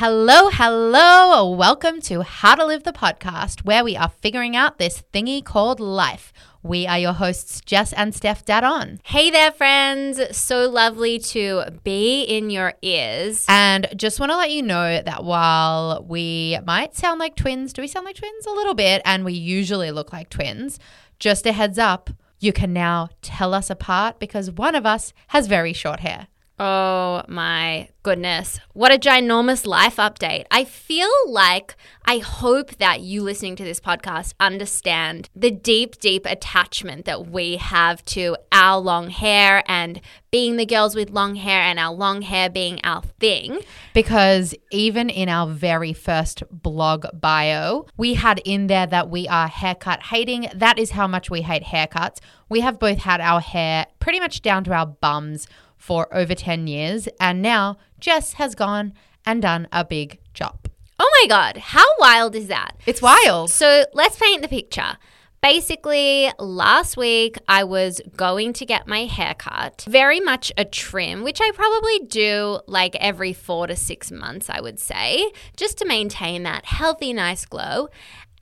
Hello, 0.00 0.48
hello. 0.48 1.50
Welcome 1.50 2.00
to 2.02 2.22
How 2.22 2.54
to 2.54 2.64
Live 2.64 2.84
the 2.84 2.92
podcast, 2.92 3.64
where 3.64 3.82
we 3.82 3.96
are 3.96 4.08
figuring 4.08 4.54
out 4.54 4.78
this 4.78 5.02
thingy 5.12 5.44
called 5.44 5.80
life. 5.80 6.32
We 6.62 6.86
are 6.86 7.00
your 7.00 7.14
hosts, 7.14 7.60
Jess 7.62 7.92
and 7.92 8.14
Steph 8.14 8.44
Dadon. 8.44 9.00
Hey 9.02 9.28
there, 9.28 9.50
friends. 9.50 10.20
So 10.36 10.70
lovely 10.70 11.18
to 11.18 11.80
be 11.82 12.22
in 12.22 12.48
your 12.48 12.74
ears. 12.80 13.44
And 13.48 13.88
just 13.96 14.20
want 14.20 14.30
to 14.30 14.36
let 14.36 14.52
you 14.52 14.62
know 14.62 15.02
that 15.02 15.24
while 15.24 16.06
we 16.08 16.60
might 16.64 16.94
sound 16.94 17.18
like 17.18 17.34
twins, 17.34 17.72
do 17.72 17.82
we 17.82 17.88
sound 17.88 18.06
like 18.06 18.14
twins? 18.14 18.46
A 18.46 18.52
little 18.52 18.74
bit, 18.74 19.02
and 19.04 19.24
we 19.24 19.32
usually 19.32 19.90
look 19.90 20.12
like 20.12 20.30
twins. 20.30 20.78
Just 21.18 21.44
a 21.44 21.50
heads 21.50 21.76
up, 21.76 22.08
you 22.38 22.52
can 22.52 22.72
now 22.72 23.08
tell 23.20 23.52
us 23.52 23.68
apart 23.68 24.20
because 24.20 24.48
one 24.48 24.76
of 24.76 24.86
us 24.86 25.12
has 25.26 25.48
very 25.48 25.72
short 25.72 25.98
hair. 25.98 26.28
Oh 26.60 27.22
my 27.28 27.88
goodness. 28.02 28.58
What 28.72 28.92
a 28.92 28.98
ginormous 28.98 29.64
life 29.64 29.96
update. 29.96 30.46
I 30.50 30.64
feel 30.64 31.10
like 31.28 31.76
I 32.04 32.18
hope 32.18 32.78
that 32.78 33.00
you 33.00 33.22
listening 33.22 33.54
to 33.56 33.64
this 33.64 33.80
podcast 33.80 34.34
understand 34.40 35.28
the 35.36 35.52
deep, 35.52 36.00
deep 36.00 36.26
attachment 36.26 37.04
that 37.04 37.28
we 37.28 37.58
have 37.58 38.04
to 38.06 38.36
our 38.50 38.80
long 38.80 39.10
hair 39.10 39.62
and 39.68 40.00
being 40.32 40.56
the 40.56 40.66
girls 40.66 40.96
with 40.96 41.10
long 41.10 41.36
hair 41.36 41.60
and 41.60 41.78
our 41.78 41.94
long 41.94 42.22
hair 42.22 42.50
being 42.50 42.80
our 42.82 43.02
thing. 43.20 43.60
Because 43.94 44.52
even 44.72 45.08
in 45.10 45.28
our 45.28 45.46
very 45.46 45.92
first 45.92 46.42
blog 46.50 47.06
bio, 47.12 47.86
we 47.96 48.14
had 48.14 48.40
in 48.44 48.66
there 48.66 48.86
that 48.86 49.08
we 49.08 49.28
are 49.28 49.46
haircut 49.46 50.02
hating. 50.02 50.48
That 50.54 50.76
is 50.78 50.90
how 50.90 51.06
much 51.06 51.30
we 51.30 51.42
hate 51.42 51.62
haircuts. 51.62 52.18
We 52.48 52.60
have 52.60 52.80
both 52.80 52.98
had 52.98 53.20
our 53.20 53.40
hair 53.40 53.86
pretty 54.00 54.18
much 54.18 54.42
down 54.42 54.64
to 54.64 54.72
our 54.72 54.86
bums 54.86 55.46
for 55.78 56.14
over 56.14 56.34
10 56.34 56.66
years, 56.66 57.08
and 57.18 57.40
now 57.40 57.78
Jess 57.98 58.34
has 58.34 58.54
gone 58.54 58.92
and 59.24 59.40
done 59.40 59.68
a 59.72 59.84
big 59.84 60.18
job. 60.34 60.68
Oh 60.98 61.10
my 61.22 61.28
God, 61.28 61.56
how 61.58 61.86
wild 61.98 62.34
is 62.34 62.48
that? 62.48 62.72
It's 62.84 63.00
wild. 63.00 63.50
So 63.50 63.86
let's 63.94 64.18
paint 64.18 64.42
the 64.42 64.48
picture. 64.48 64.98
Basically, 65.40 66.30
last 66.40 66.96
week 66.96 67.38
I 67.46 67.62
was 67.62 68.00
going 68.16 68.52
to 68.54 68.66
get 68.66 68.88
my 68.88 69.04
hair 69.04 69.34
cut. 69.34 69.86
Very 69.88 70.18
much 70.18 70.52
a 70.56 70.64
trim, 70.64 71.22
which 71.22 71.40
I 71.40 71.52
probably 71.54 72.00
do 72.08 72.60
like 72.66 72.96
every 72.96 73.32
four 73.32 73.68
to 73.68 73.76
six 73.76 74.10
months, 74.10 74.50
I 74.50 74.60
would 74.60 74.80
say, 74.80 75.30
just 75.56 75.78
to 75.78 75.84
maintain 75.84 76.42
that 76.42 76.64
healthy, 76.64 77.12
nice 77.12 77.44
glow. 77.44 77.88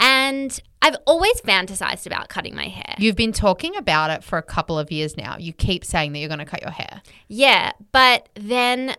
And 0.00 0.58
I've 0.86 0.96
always 1.04 1.40
fantasized 1.40 2.06
about 2.06 2.28
cutting 2.28 2.54
my 2.54 2.68
hair. 2.68 2.94
You've 2.98 3.16
been 3.16 3.32
talking 3.32 3.74
about 3.76 4.10
it 4.10 4.22
for 4.22 4.38
a 4.38 4.42
couple 4.42 4.78
of 4.78 4.92
years 4.92 5.16
now. 5.16 5.36
You 5.36 5.52
keep 5.52 5.84
saying 5.84 6.12
that 6.12 6.20
you're 6.20 6.28
going 6.28 6.38
to 6.38 6.44
cut 6.44 6.62
your 6.62 6.70
hair. 6.70 7.02
Yeah, 7.26 7.72
but 7.90 8.28
then 8.34 8.94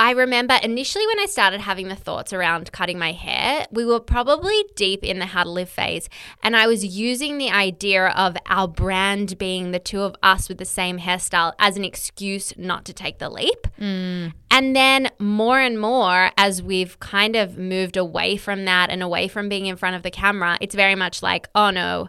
I 0.00 0.12
remember 0.12 0.58
initially 0.62 1.06
when 1.06 1.20
I 1.20 1.26
started 1.26 1.60
having 1.60 1.88
the 1.88 1.94
thoughts 1.94 2.32
around 2.32 2.72
cutting 2.72 2.98
my 2.98 3.12
hair, 3.12 3.66
we 3.70 3.84
were 3.84 4.00
probably 4.00 4.64
deep 4.74 5.04
in 5.04 5.18
the 5.18 5.26
how 5.26 5.44
to 5.44 5.50
live 5.50 5.68
phase. 5.68 6.08
And 6.42 6.56
I 6.56 6.66
was 6.66 6.82
using 6.82 7.36
the 7.36 7.50
idea 7.50 8.06
of 8.06 8.34
our 8.46 8.66
brand 8.66 9.36
being 9.36 9.72
the 9.72 9.78
two 9.78 10.00
of 10.00 10.16
us 10.22 10.48
with 10.48 10.56
the 10.56 10.64
same 10.64 11.00
hairstyle 11.00 11.52
as 11.58 11.76
an 11.76 11.84
excuse 11.84 12.54
not 12.56 12.86
to 12.86 12.94
take 12.94 13.18
the 13.18 13.28
leap. 13.28 13.66
Mm. 13.78 14.32
And 14.50 14.74
then 14.74 15.10
more 15.18 15.60
and 15.60 15.78
more, 15.78 16.30
as 16.38 16.62
we've 16.62 16.98
kind 17.00 17.36
of 17.36 17.58
moved 17.58 17.98
away 17.98 18.38
from 18.38 18.64
that 18.64 18.88
and 18.88 19.02
away 19.02 19.28
from 19.28 19.50
being 19.50 19.66
in 19.66 19.76
front 19.76 19.96
of 19.96 20.02
the 20.02 20.10
camera, 20.10 20.56
it's 20.62 20.74
very 20.74 20.94
much 20.94 21.22
like, 21.22 21.46
oh 21.54 21.68
no 21.68 22.08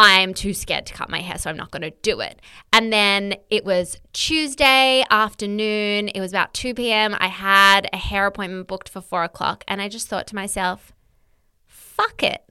I'm 0.00 0.32
too 0.34 0.54
scared 0.54 0.86
to 0.86 0.94
cut 0.94 1.10
my 1.10 1.20
hair, 1.20 1.36
so 1.36 1.50
I'm 1.50 1.56
not 1.56 1.70
going 1.70 1.82
to 1.82 1.90
do 1.90 2.20
it. 2.20 2.40
And 2.72 2.92
then 2.92 3.34
it 3.50 3.64
was 3.64 3.98
Tuesday 4.12 5.04
afternoon. 5.10 6.08
It 6.08 6.20
was 6.20 6.32
about 6.32 6.54
2 6.54 6.74
p.m. 6.74 7.14
I 7.18 7.28
had 7.28 7.88
a 7.92 7.98
hair 7.98 8.26
appointment 8.26 8.66
booked 8.66 8.88
for 8.88 9.00
four 9.00 9.24
o'clock. 9.24 9.62
And 9.68 9.82
I 9.82 9.88
just 9.88 10.08
thought 10.08 10.26
to 10.28 10.34
myself, 10.34 10.92
fuck 11.66 12.22
it. 12.22 12.42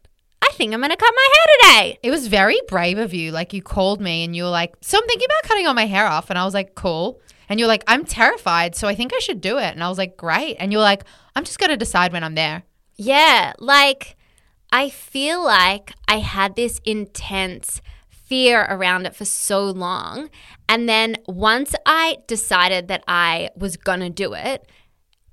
I 0.41 0.51
think 0.53 0.73
I'm 0.73 0.79
going 0.79 0.91
to 0.91 0.97
cut 0.97 1.13
my 1.13 1.27
hair 1.33 1.81
today. 1.83 1.99
It 2.03 2.11
was 2.11 2.27
very 2.27 2.59
brave 2.67 2.97
of 2.97 3.13
you. 3.13 3.31
Like, 3.31 3.51
you 3.51 3.61
called 3.61 3.99
me 3.99 4.23
and 4.23 4.35
you 4.35 4.43
were 4.43 4.49
like, 4.49 4.75
So 4.81 4.97
I'm 4.97 5.07
thinking 5.07 5.25
about 5.25 5.49
cutting 5.49 5.67
all 5.67 5.73
my 5.73 5.85
hair 5.85 6.05
off. 6.05 6.29
And 6.29 6.37
I 6.37 6.45
was 6.45 6.53
like, 6.53 6.75
Cool. 6.75 7.19
And 7.49 7.59
you're 7.59 7.67
like, 7.67 7.83
I'm 7.87 8.05
terrified. 8.05 8.75
So 8.75 8.87
I 8.87 8.93
think 8.93 9.11
I 9.13 9.19
should 9.19 9.41
do 9.41 9.57
it. 9.57 9.73
And 9.73 9.83
I 9.83 9.89
was 9.89 9.97
like, 9.97 10.17
Great. 10.17 10.57
And 10.59 10.71
you're 10.71 10.81
like, 10.81 11.03
I'm 11.35 11.43
just 11.43 11.59
going 11.59 11.71
to 11.71 11.77
decide 11.77 12.13
when 12.13 12.23
I'm 12.23 12.35
there. 12.35 12.63
Yeah. 12.95 13.53
Like, 13.59 14.17
I 14.71 14.89
feel 14.89 15.43
like 15.43 15.93
I 16.07 16.19
had 16.19 16.55
this 16.55 16.79
intense 16.85 17.81
fear 18.09 18.67
around 18.69 19.07
it 19.07 19.15
for 19.15 19.25
so 19.25 19.65
long. 19.65 20.29
And 20.67 20.87
then 20.87 21.17
once 21.27 21.73
I 21.85 22.17
decided 22.27 22.87
that 22.87 23.03
I 23.07 23.49
was 23.55 23.75
going 23.75 24.01
to 24.01 24.09
do 24.09 24.33
it, 24.33 24.69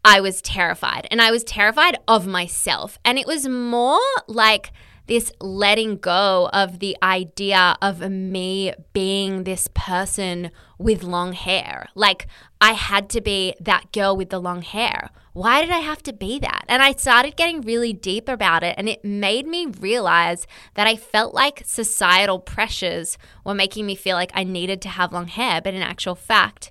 I 0.02 0.20
was 0.20 0.40
terrified. 0.40 1.06
And 1.10 1.20
I 1.20 1.30
was 1.30 1.44
terrified 1.44 1.98
of 2.08 2.26
myself. 2.26 2.98
And 3.04 3.18
it 3.18 3.26
was 3.26 3.46
more 3.46 4.00
like 4.26 4.72
this 5.06 5.32
letting 5.40 5.96
go 5.96 6.50
of 6.52 6.78
the 6.80 6.96
idea 7.02 7.76
of 7.80 8.00
me 8.10 8.72
being 8.92 9.44
this 9.44 9.68
person 9.74 10.50
with 10.78 11.02
long 11.02 11.32
hair. 11.32 11.88
Like 11.94 12.26
I 12.60 12.72
had 12.72 13.08
to 13.10 13.20
be 13.20 13.54
that 13.60 13.92
girl 13.92 14.16
with 14.16 14.30
the 14.30 14.40
long 14.40 14.62
hair. 14.62 15.10
Why 15.32 15.60
did 15.60 15.70
I 15.70 15.80
have 15.80 16.02
to 16.04 16.14
be 16.14 16.38
that? 16.38 16.64
And 16.66 16.82
I 16.82 16.92
started 16.92 17.36
getting 17.36 17.60
really 17.60 17.92
deep 17.92 18.26
about 18.26 18.62
it, 18.62 18.74
and 18.78 18.88
it 18.88 19.04
made 19.04 19.46
me 19.46 19.66
realize 19.66 20.46
that 20.74 20.86
I 20.86 20.96
felt 20.96 21.34
like 21.34 21.62
societal 21.66 22.38
pressures 22.38 23.18
were 23.44 23.54
making 23.54 23.84
me 23.84 23.96
feel 23.96 24.16
like 24.16 24.32
I 24.32 24.44
needed 24.44 24.80
to 24.82 24.88
have 24.88 25.12
long 25.12 25.28
hair, 25.28 25.60
but 25.60 25.74
in 25.74 25.82
actual 25.82 26.14
fact, 26.14 26.70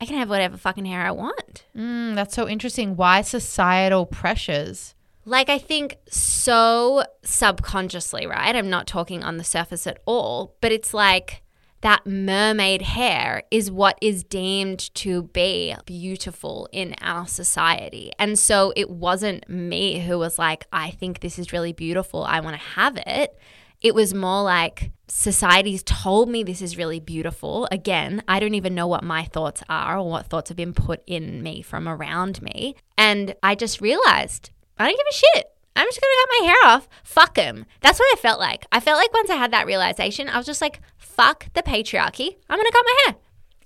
I 0.00 0.06
can 0.06 0.16
have 0.16 0.28
whatever 0.28 0.56
fucking 0.56 0.84
hair 0.84 1.04
I 1.04 1.10
want. 1.10 1.64
Mm, 1.76 2.14
that's 2.14 2.36
so 2.36 2.48
interesting. 2.48 2.94
Why 2.94 3.22
societal 3.22 4.06
pressures? 4.06 4.94
Like, 5.24 5.48
I 5.48 5.58
think 5.58 5.96
so 6.08 7.04
subconsciously, 7.22 8.26
right? 8.26 8.54
I'm 8.54 8.70
not 8.70 8.86
talking 8.86 9.22
on 9.22 9.38
the 9.38 9.44
surface 9.44 9.86
at 9.86 10.00
all, 10.04 10.56
but 10.60 10.70
it's 10.70 10.92
like 10.92 11.42
that 11.84 12.06
mermaid 12.06 12.80
hair 12.80 13.42
is 13.50 13.70
what 13.70 13.98
is 14.00 14.24
deemed 14.24 14.94
to 14.94 15.24
be 15.24 15.74
beautiful 15.84 16.66
in 16.72 16.94
our 17.02 17.26
society. 17.26 18.10
And 18.18 18.38
so 18.38 18.72
it 18.74 18.88
wasn't 18.88 19.48
me 19.50 20.00
who 20.00 20.18
was 20.18 20.38
like, 20.38 20.66
I 20.72 20.90
think 20.90 21.20
this 21.20 21.38
is 21.38 21.52
really 21.52 21.74
beautiful. 21.74 22.24
I 22.24 22.40
want 22.40 22.56
to 22.56 22.68
have 22.68 22.96
it. 23.06 23.38
It 23.82 23.94
was 23.94 24.14
more 24.14 24.42
like 24.42 24.92
society's 25.08 25.82
told 25.82 26.30
me 26.30 26.42
this 26.42 26.62
is 26.62 26.78
really 26.78 27.00
beautiful. 27.00 27.68
Again, 27.70 28.22
I 28.26 28.40
don't 28.40 28.54
even 28.54 28.74
know 28.74 28.86
what 28.86 29.04
my 29.04 29.24
thoughts 29.24 29.62
are 29.68 29.98
or 29.98 30.08
what 30.08 30.26
thoughts 30.26 30.48
have 30.48 30.56
been 30.56 30.72
put 30.72 31.02
in 31.06 31.42
me 31.42 31.60
from 31.60 31.86
around 31.86 32.40
me. 32.40 32.76
And 32.96 33.34
I 33.42 33.54
just 33.54 33.82
realized 33.82 34.50
I 34.78 34.86
don't 34.86 34.96
give 34.96 35.06
a 35.10 35.14
shit. 35.14 35.46
I'm 35.76 35.86
just 35.88 36.00
gonna 36.00 36.12
cut 36.20 36.40
my 36.40 36.46
hair 36.46 36.72
off. 36.72 36.88
Fuck 37.02 37.36
him. 37.36 37.66
That's 37.80 37.98
what 37.98 38.16
I 38.16 38.20
felt 38.20 38.38
like. 38.40 38.66
I 38.70 38.80
felt 38.80 38.98
like 38.98 39.12
once 39.12 39.30
I 39.30 39.36
had 39.36 39.52
that 39.52 39.66
realization, 39.66 40.28
I 40.28 40.36
was 40.36 40.46
just 40.46 40.60
like, 40.60 40.80
fuck 40.96 41.46
the 41.54 41.62
patriarchy. 41.62 42.36
I'm 42.48 42.58
gonna 42.58 42.70
cut 42.70 42.84
my 42.86 42.96
hair. 43.06 43.14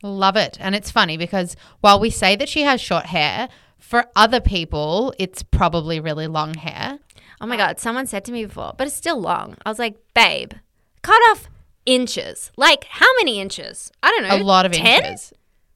Love 0.03 0.37
it. 0.37 0.57
And 0.61 0.75
it's 0.75 0.91
funny 0.91 1.17
because 1.17 1.57
while 1.81 2.01
we 2.01 2.11
say 2.11 2.37
that 2.37 2.49
she 2.49 2.63
has 2.63 2.81
short 2.81 3.07
hair, 3.07 3.49
for 3.79 4.07
other 4.17 4.41
people, 4.41 5.15
it's 5.19 5.43
probably 5.43 6.01
really 6.01 6.27
long 6.27 6.55
hair. 6.55 6.99
Oh 7.41 7.47
my 7.47 7.57
God, 7.57 7.79
someone 7.79 8.07
said 8.07 8.25
to 8.27 8.33
me 8.33 8.45
before, 8.45 8.75
but 8.77 8.87
it's 8.87 8.97
still 8.97 9.21
long. 9.21 9.57
I 9.65 9.69
was 9.69 9.79
like, 9.79 9.97
babe, 10.15 10.53
cut 11.03 11.21
off 11.31 11.49
inches. 11.87 12.51
Like, 12.57 12.85
how 12.85 13.07
many 13.19 13.41
inches? 13.41 13.93
I 14.03 14.11
don't 14.11 14.29
know. 14.29 14.37
A 14.37 14.45
lot 14.45 14.67
of 14.67 14.73
10? 14.73 15.05
inches. 15.05 15.33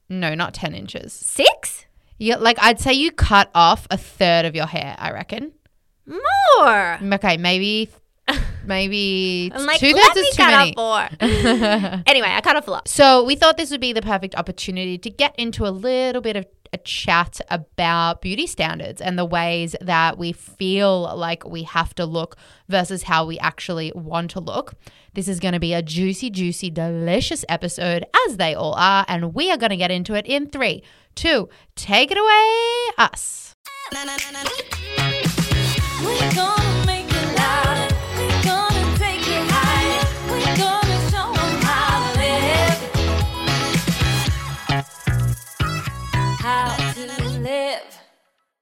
No, 0.09 0.35
not 0.35 0.53
10 0.53 0.75
inches. 0.75 1.13
Six? 1.13 1.85
Yeah, 2.17 2.37
like 2.37 2.57
I'd 2.61 2.79
say 2.79 2.93
you 2.93 3.11
cut 3.11 3.49
off 3.55 3.87
a 3.91 3.97
third 3.97 4.45
of 4.45 4.55
your 4.55 4.65
hair, 4.67 4.95
I 4.97 5.11
reckon. 5.11 5.53
More. 6.05 6.99
Okay, 7.13 7.37
maybe 7.37 7.89
maybe 8.65 9.51
I'm 9.53 9.65
like, 9.65 9.79
two 9.79 9.93
thirds 9.93 10.15
is 10.17 10.29
too 10.35 10.43
cut 10.43 10.51
many. 10.51 10.75
off 10.75 11.11
more. 11.11 11.17
anyway, 12.07 12.29
I 12.29 12.41
cut 12.41 12.55
off 12.55 12.67
a 12.67 12.71
lot. 12.71 12.87
So 12.87 13.23
we 13.23 13.35
thought 13.35 13.57
this 13.57 13.71
would 13.71 13.81
be 13.81 13.93
the 13.93 14.01
perfect 14.01 14.35
opportunity 14.35 14.97
to 14.99 15.09
get 15.09 15.35
into 15.37 15.65
a 15.65 15.71
little 15.71 16.21
bit 16.21 16.35
of 16.35 16.45
a 16.73 16.77
chat 16.77 17.39
about 17.49 18.21
beauty 18.21 18.47
standards 18.47 18.99
and 18.99 19.17
the 19.17 19.25
ways 19.25 19.75
that 19.79 20.17
we 20.17 20.31
feel 20.31 21.15
like 21.15 21.45
we 21.45 21.63
have 21.63 21.93
to 21.95 22.05
look 22.05 22.35
versus 22.67 23.03
how 23.03 23.25
we 23.25 23.37
actually 23.39 23.91
want 23.95 24.31
to 24.31 24.39
look. 24.39 24.73
This 25.13 25.27
is 25.27 25.39
going 25.39 25.53
to 25.53 25.59
be 25.59 25.73
a 25.73 25.81
juicy, 25.81 26.29
juicy, 26.29 26.71
delicious 26.71 27.45
episode, 27.47 28.05
as 28.27 28.37
they 28.37 28.55
all 28.55 28.73
are, 28.73 29.05
and 29.07 29.33
we 29.33 29.51
are 29.51 29.57
going 29.57 29.69
to 29.69 29.77
get 29.77 29.91
into 29.91 30.15
it 30.15 30.25
in 30.25 30.49
three, 30.49 30.83
two, 31.15 31.49
take 31.75 32.09
it 32.11 32.17
away, 32.17 32.95
us. 32.97 33.53
How 46.43 46.75
to 46.91 47.39
live. 47.39 47.99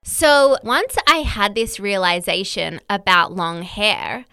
So 0.03 0.55
once 0.61 0.97
I 1.07 1.23
had 1.23 1.55
this 1.55 1.79
realization 1.79 2.79
about 2.87 3.35
long 3.35 3.63
hair, 3.63 4.25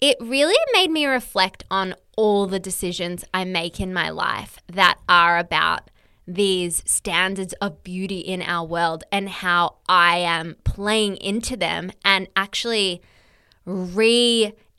it 0.00 0.16
really 0.20 0.54
made 0.72 0.92
me 0.92 1.06
reflect 1.06 1.64
on 1.68 1.96
all 2.16 2.46
the 2.46 2.60
decisions 2.60 3.24
I 3.34 3.42
make 3.42 3.80
in 3.80 3.92
my 3.92 4.08
life 4.08 4.60
that 4.68 5.00
are 5.08 5.36
about 5.36 5.90
these 6.28 6.84
standards 6.86 7.54
of 7.54 7.82
beauty 7.82 8.20
in 8.20 8.40
our 8.40 8.64
world 8.64 9.02
and 9.10 9.28
how 9.28 9.78
I 9.88 10.18
am 10.18 10.54
playing 10.62 11.16
into 11.16 11.56
them 11.56 11.90
and 12.04 12.28
actually 12.36 13.02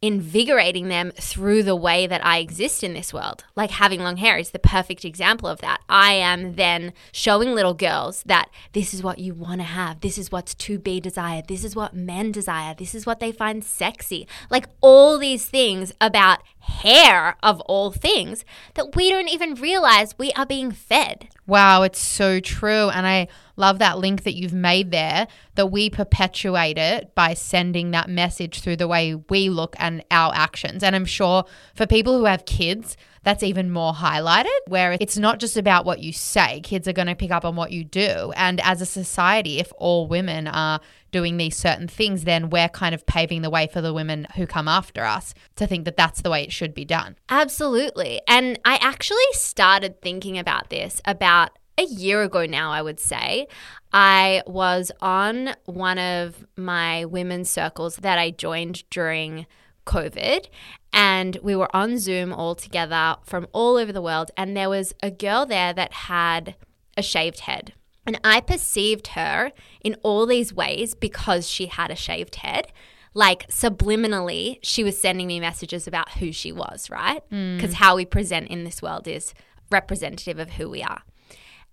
reinvigorating 0.03 0.89
them 0.89 1.11
through 1.15 1.63
the 1.63 1.75
way 1.75 2.05
that 2.07 2.25
I 2.25 2.39
exist 2.39 2.83
in 2.83 2.93
this 2.93 3.13
world. 3.13 3.45
Like 3.55 3.71
having 3.71 4.01
long 4.01 4.17
hair 4.17 4.37
is 4.37 4.51
the 4.51 4.59
perfect 4.59 5.05
example 5.05 5.47
of 5.47 5.61
that. 5.61 5.81
I 5.87 6.13
am 6.13 6.55
then 6.55 6.91
showing 7.13 7.55
little 7.55 7.73
girls 7.73 8.21
that 8.23 8.49
this 8.73 8.93
is 8.93 9.01
what 9.01 9.19
you 9.19 9.33
want 9.33 9.61
to 9.61 9.65
have. 9.65 10.01
This 10.01 10.17
is 10.17 10.31
what's 10.31 10.55
to 10.55 10.77
be 10.77 10.99
desired. 10.99 11.47
This 11.47 11.63
is 11.63 11.75
what 11.75 11.95
men 11.95 12.33
desire. 12.33 12.75
This 12.75 12.93
is 12.93 13.05
what 13.05 13.21
they 13.21 13.31
find 13.31 13.63
sexy. 13.63 14.27
Like 14.49 14.67
all 14.81 15.17
these 15.17 15.45
things 15.45 15.93
about 16.01 16.43
hair 16.59 17.37
of 17.41 17.61
all 17.61 17.91
things 17.91 18.43
that 18.73 18.95
we 18.95 19.09
don't 19.09 19.29
even 19.29 19.55
realize 19.55 20.17
we 20.17 20.31
are 20.33 20.45
being 20.45 20.71
fed. 20.71 21.29
Wow, 21.47 21.83
it's 21.83 21.99
so 21.99 22.39
true. 22.41 22.89
And 22.89 23.07
I 23.07 23.27
love 23.55 23.79
that 23.79 23.99
link 23.99 24.23
that 24.23 24.33
you've 24.33 24.53
made 24.53 24.91
there 24.91 25.27
that 25.55 25.67
we 25.67 25.89
perpetuate 25.89 26.77
it 26.77 27.13
by 27.15 27.33
sending 27.33 27.91
that 27.91 28.09
message 28.09 28.61
through 28.61 28.77
the 28.77 28.87
way 28.87 29.15
we 29.29 29.49
look 29.49 29.75
and 29.79 30.03
our 30.11 30.33
actions. 30.35 30.83
And 30.83 30.95
I'm 30.95 31.05
sure 31.05 31.45
for 31.75 31.85
people 31.85 32.17
who 32.17 32.25
have 32.25 32.45
kids, 32.45 32.97
that's 33.23 33.43
even 33.43 33.71
more 33.71 33.93
highlighted, 33.93 34.49
where 34.67 34.97
it's 34.99 35.17
not 35.17 35.39
just 35.39 35.55
about 35.55 35.85
what 35.85 35.99
you 35.99 36.11
say. 36.11 36.59
Kids 36.59 36.87
are 36.87 36.93
going 36.93 37.07
to 37.07 37.15
pick 37.15 37.31
up 37.31 37.45
on 37.45 37.55
what 37.55 37.71
you 37.71 37.83
do. 37.83 38.33
And 38.35 38.59
as 38.61 38.81
a 38.81 38.85
society, 38.85 39.59
if 39.59 39.71
all 39.77 40.07
women 40.07 40.47
are 40.47 40.81
doing 41.11 41.37
these 41.37 41.55
certain 41.55 41.87
things, 41.87 42.25
then 42.25 42.49
we're 42.49 42.67
kind 42.67 42.93
of 42.93 43.05
paving 43.05 43.41
the 43.41 43.49
way 43.49 43.67
for 43.71 43.79
the 43.79 43.93
women 43.93 44.27
who 44.35 44.45
come 44.45 44.67
after 44.67 45.05
us 45.05 45.33
to 45.55 45.65
think 45.65 45.85
that 45.85 45.95
that's 45.95 46.21
the 46.21 46.29
way 46.29 46.43
it 46.43 46.51
should 46.51 46.73
be 46.73 46.83
done. 46.83 47.15
Absolutely. 47.29 48.19
And 48.27 48.59
I 48.65 48.77
actually 48.81 49.17
started 49.31 50.01
thinking 50.01 50.37
about 50.37 50.69
this 50.69 51.01
about 51.05 51.57
a 51.77 51.83
year 51.83 52.23
ago 52.23 52.45
now, 52.45 52.71
I 52.71 52.81
would 52.81 52.99
say. 52.99 53.47
I 53.91 54.41
was 54.47 54.91
on 55.01 55.55
one 55.65 55.99
of 55.99 56.45
my 56.55 57.05
women's 57.05 57.49
circles 57.49 57.97
that 57.97 58.17
I 58.17 58.31
joined 58.31 58.83
during 58.89 59.45
COVID, 59.85 60.47
and 60.91 61.37
we 61.43 61.55
were 61.55 61.73
on 61.75 61.97
Zoom 61.97 62.31
all 62.33 62.55
together 62.55 63.15
from 63.23 63.47
all 63.51 63.77
over 63.77 63.91
the 63.91 64.01
world. 64.01 64.31
And 64.37 64.55
there 64.55 64.69
was 64.69 64.93
a 65.01 65.11
girl 65.11 65.45
there 65.45 65.73
that 65.73 65.93
had 65.93 66.55
a 66.95 67.01
shaved 67.01 67.41
head. 67.41 67.73
And 68.05 68.19
I 68.23 68.41
perceived 68.41 69.07
her 69.07 69.51
in 69.81 69.95
all 70.03 70.25
these 70.25 70.53
ways 70.53 70.93
because 70.93 71.49
she 71.49 71.67
had 71.67 71.89
a 71.89 71.95
shaved 71.95 72.35
head. 72.37 72.67
Like 73.13 73.47
subliminally, 73.47 74.59
she 74.61 74.83
was 74.83 74.99
sending 74.99 75.27
me 75.27 75.39
messages 75.39 75.87
about 75.87 76.13
who 76.13 76.31
she 76.31 76.51
was, 76.51 76.89
right? 76.89 77.21
Because 77.29 77.71
mm. 77.71 77.75
how 77.75 77.95
we 77.95 78.05
present 78.05 78.49
in 78.49 78.63
this 78.63 78.81
world 78.81 79.07
is 79.07 79.33
representative 79.71 80.39
of 80.39 80.51
who 80.51 80.69
we 80.69 80.81
are. 80.81 81.03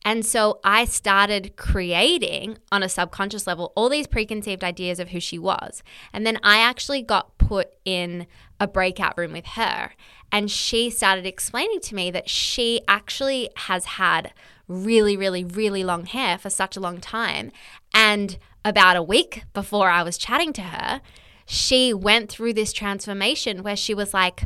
And 0.04 0.24
so 0.24 0.60
I 0.64 0.86
started 0.86 1.56
creating 1.56 2.58
on 2.72 2.82
a 2.82 2.88
subconscious 2.88 3.46
level 3.46 3.72
all 3.76 3.88
these 3.88 4.06
preconceived 4.06 4.64
ideas 4.64 4.98
of 4.98 5.10
who 5.10 5.20
she 5.20 5.38
was. 5.38 5.82
And 6.12 6.26
then 6.26 6.38
I 6.42 6.58
actually 6.58 7.02
got 7.02 7.36
put 7.36 7.70
in 7.84 8.26
a 8.58 8.66
breakout 8.66 9.18
room 9.18 9.32
with 9.32 9.46
her. 9.46 9.90
And 10.32 10.50
she 10.50 10.90
started 10.90 11.26
explaining 11.26 11.80
to 11.80 11.94
me 11.94 12.10
that 12.12 12.30
she 12.30 12.80
actually 12.88 13.50
has 13.56 13.84
had 13.84 14.32
really, 14.68 15.16
really, 15.16 15.44
really 15.44 15.84
long 15.84 16.06
hair 16.06 16.38
for 16.38 16.48
such 16.48 16.76
a 16.76 16.80
long 16.80 17.00
time. 17.00 17.50
And 17.92 18.38
about 18.64 18.96
a 18.96 19.02
week 19.02 19.44
before 19.52 19.90
I 19.90 20.02
was 20.02 20.16
chatting 20.16 20.52
to 20.54 20.62
her, 20.62 21.00
she 21.44 21.92
went 21.92 22.30
through 22.30 22.54
this 22.54 22.72
transformation 22.72 23.62
where 23.62 23.76
she 23.76 23.92
was 23.92 24.14
like, 24.14 24.44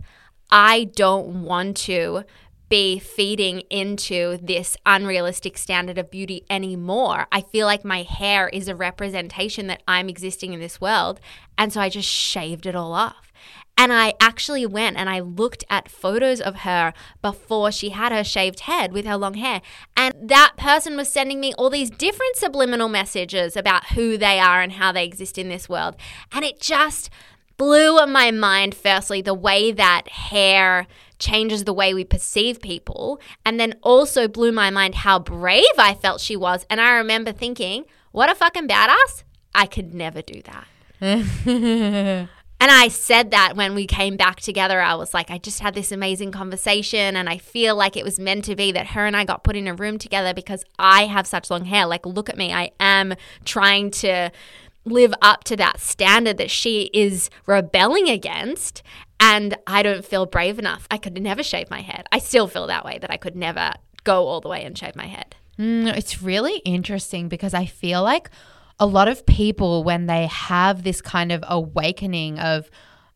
I 0.50 0.84
don't 0.84 1.42
want 1.44 1.76
to 1.78 2.24
be 2.74 2.98
feeding 2.98 3.60
into 3.70 4.36
this 4.42 4.76
unrealistic 4.84 5.56
standard 5.56 5.96
of 5.96 6.10
beauty 6.10 6.44
anymore. 6.50 7.28
I 7.30 7.40
feel 7.40 7.68
like 7.68 7.84
my 7.84 8.02
hair 8.02 8.48
is 8.48 8.66
a 8.66 8.74
representation 8.74 9.68
that 9.68 9.84
I'm 9.86 10.08
existing 10.08 10.54
in 10.54 10.58
this 10.58 10.80
world. 10.80 11.20
And 11.56 11.72
so 11.72 11.80
I 11.80 11.88
just 11.88 12.08
shaved 12.08 12.66
it 12.66 12.74
all 12.74 12.92
off. 12.92 13.32
And 13.78 13.92
I 13.92 14.14
actually 14.20 14.66
went 14.66 14.96
and 14.96 15.08
I 15.08 15.20
looked 15.20 15.62
at 15.70 15.88
photos 15.88 16.40
of 16.40 16.56
her 16.62 16.92
before 17.22 17.70
she 17.70 17.90
had 17.90 18.10
her 18.10 18.24
shaved 18.24 18.58
head 18.60 18.92
with 18.92 19.06
her 19.06 19.16
long 19.16 19.34
hair. 19.34 19.62
And 19.96 20.12
that 20.28 20.54
person 20.56 20.96
was 20.96 21.08
sending 21.08 21.38
me 21.38 21.54
all 21.54 21.70
these 21.70 21.90
different 21.90 22.34
subliminal 22.34 22.88
messages 22.88 23.56
about 23.56 23.90
who 23.90 24.18
they 24.18 24.40
are 24.40 24.60
and 24.60 24.72
how 24.72 24.90
they 24.90 25.04
exist 25.04 25.38
in 25.38 25.48
this 25.48 25.68
world. 25.68 25.94
And 26.32 26.44
it 26.44 26.60
just 26.60 27.08
blew 27.56 28.04
my 28.06 28.30
mind, 28.30 28.74
firstly, 28.74 29.22
the 29.22 29.34
way 29.34 29.72
that 29.72 30.08
hair 30.08 30.86
changes 31.18 31.64
the 31.64 31.72
way 31.72 31.94
we 31.94 32.04
perceive 32.04 32.60
people. 32.60 33.20
And 33.44 33.58
then 33.58 33.74
also 33.82 34.28
blew 34.28 34.52
my 34.52 34.70
mind 34.70 34.96
how 34.96 35.18
brave 35.18 35.64
I 35.78 35.94
felt 35.94 36.20
she 36.20 36.36
was. 36.36 36.66
And 36.68 36.80
I 36.80 36.92
remember 36.92 37.32
thinking, 37.32 37.84
what 38.12 38.30
a 38.30 38.34
fucking 38.34 38.68
badass. 38.68 39.22
I 39.54 39.66
could 39.66 39.94
never 39.94 40.22
do 40.22 40.42
that. 40.42 42.28
And 42.64 42.70
I 42.70 42.88
said 42.88 43.32
that 43.32 43.56
when 43.56 43.74
we 43.74 43.86
came 43.86 44.16
back 44.16 44.40
together. 44.40 44.80
I 44.80 44.94
was 44.94 45.12
like, 45.12 45.30
I 45.30 45.36
just 45.36 45.60
had 45.60 45.74
this 45.74 45.92
amazing 45.92 46.32
conversation, 46.32 47.14
and 47.14 47.28
I 47.28 47.36
feel 47.36 47.76
like 47.76 47.94
it 47.94 48.04
was 48.04 48.18
meant 48.18 48.46
to 48.46 48.56
be 48.56 48.72
that 48.72 48.86
her 48.86 49.04
and 49.04 49.14
I 49.14 49.24
got 49.24 49.44
put 49.44 49.54
in 49.54 49.68
a 49.68 49.74
room 49.74 49.98
together 49.98 50.32
because 50.32 50.64
I 50.78 51.04
have 51.04 51.26
such 51.26 51.50
long 51.50 51.66
hair. 51.66 51.84
Like, 51.84 52.06
look 52.06 52.30
at 52.30 52.38
me. 52.38 52.54
I 52.54 52.70
am 52.80 53.16
trying 53.44 53.90
to 53.90 54.30
live 54.84 55.14
up 55.22 55.44
to 55.44 55.56
that 55.56 55.80
standard 55.80 56.36
that 56.38 56.50
she 56.50 56.90
is 56.92 57.30
rebelling 57.46 58.08
against. 58.08 58.82
And 59.20 59.56
I 59.66 59.82
don't 59.82 60.04
feel 60.04 60.26
brave 60.26 60.58
enough. 60.58 60.86
I 60.90 60.98
could 60.98 61.20
never 61.20 61.42
shave 61.42 61.70
my 61.70 61.80
head. 61.80 62.06
I 62.12 62.18
still 62.18 62.46
feel 62.48 62.66
that 62.66 62.84
way 62.84 62.98
that 62.98 63.10
I 63.10 63.16
could 63.16 63.36
never 63.36 63.72
go 64.02 64.26
all 64.26 64.40
the 64.40 64.48
way 64.48 64.64
and 64.64 64.76
shave 64.76 64.96
my 64.96 65.06
head. 65.06 65.36
Mm, 65.58 65.96
it's 65.96 66.20
really 66.22 66.58
interesting 66.58 67.28
because 67.28 67.54
I 67.54 67.64
feel 67.64 68.02
like 68.02 68.28
a 68.78 68.86
lot 68.86 69.08
of 69.08 69.24
people, 69.24 69.84
when 69.84 70.06
they 70.06 70.26
have 70.26 70.82
this 70.82 71.00
kind 71.00 71.30
of 71.30 71.44
awakening 71.46 72.38
of, 72.40 72.70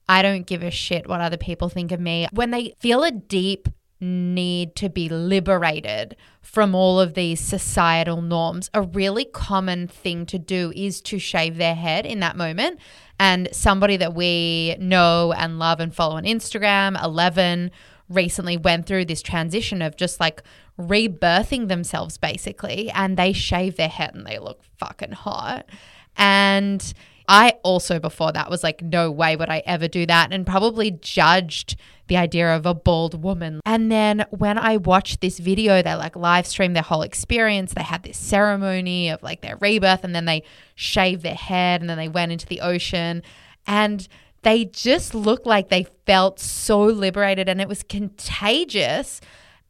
I 0.09 0.23
don't 0.23 0.47
give 0.47 0.63
a 0.63 0.71
shit 0.71 1.09
what 1.09 1.21
other 1.21 1.37
people 1.37 1.69
think 1.69 1.93
of 1.93 2.01
me, 2.01 2.29
when 2.33 2.51
they 2.51 2.75
feel 2.79 3.03
a 3.03 3.11
deep 3.11 3.69
need 4.01 4.77
to 4.77 4.89
be 4.89 5.09
liberated 5.09 6.17
from 6.41 6.75
all 6.75 7.01
of 7.01 7.15
these 7.15 7.41
societal 7.41 8.23
norms, 8.23 8.71
a 8.73 8.83
really 8.83 9.25
common 9.25 9.87
thing 9.87 10.25
to 10.27 10.39
do 10.39 10.73
is 10.75 11.01
to 11.03 11.19
shave 11.19 11.57
their 11.57 11.75
head 11.75 12.07
in 12.07 12.21
that 12.21 12.37
moment. 12.37 12.79
And 13.21 13.49
somebody 13.53 13.97
that 13.97 14.15
we 14.15 14.77
know 14.79 15.33
and 15.37 15.59
love 15.59 15.81
and 15.81 15.95
follow 15.95 16.17
on 16.17 16.25
Instagram, 16.25 17.03
Eleven, 17.03 17.71
recently 18.09 18.57
went 18.57 18.87
through 18.87 19.05
this 19.05 19.21
transition 19.21 19.83
of 19.83 19.97
just 19.97 20.21
like 20.21 20.43
rebirthing 20.79 21.69
themselves 21.69 22.17
basically 22.17 22.91
and 22.95 23.17
they 23.17 23.33
shave 23.33 23.77
their 23.77 23.89
head 23.89 24.15
and 24.15 24.27
they 24.27 24.39
look 24.39 24.63
fucking 24.79 25.13
hot 25.13 25.69
and 26.17 26.95
i 27.29 27.55
also 27.63 27.99
before 28.01 28.33
that 28.33 28.51
was 28.51 28.65
like 28.65 28.83
no 28.83 29.11
way 29.11 29.37
would 29.37 29.49
i 29.51 29.63
ever 29.67 29.87
do 29.87 30.07
that 30.07 30.33
and 30.33 30.47
probably 30.47 30.91
judged 30.91 31.77
the 32.09 32.17
idea 32.17 32.57
of 32.57 32.67
a 32.67 32.75
bald 32.75 33.23
woman. 33.23 33.61
And 33.65 33.93
then 33.93 34.25
when 34.31 34.59
i 34.59 34.77
watched 34.77 35.21
this 35.21 35.39
video 35.39 35.83
they 35.83 35.95
like 35.95 36.17
live 36.17 36.47
streamed 36.47 36.75
their 36.75 36.83
whole 36.83 37.03
experience. 37.03 37.75
They 37.75 37.83
had 37.83 38.03
this 38.03 38.17
ceremony 38.17 39.11
of 39.11 39.23
like 39.23 39.43
their 39.43 39.57
rebirth 39.61 40.05
and 40.05 40.15
then 40.15 40.25
they 40.25 40.43
shaved 40.75 41.23
their 41.23 41.35
head 41.35 41.81
and 41.81 41.89
then 41.89 41.99
they 41.99 42.09
went 42.09 42.33
into 42.33 42.47
the 42.47 42.61
ocean. 42.61 43.23
And 43.67 44.09
they 44.43 44.65
just 44.65 45.15
looked 45.15 45.47
like 45.47 45.69
they 45.69 45.87
felt 46.07 46.41
so 46.41 46.83
liberated 46.83 47.49
and 47.49 47.61
it 47.61 47.69
was 47.69 47.83
contagious. 47.83 49.21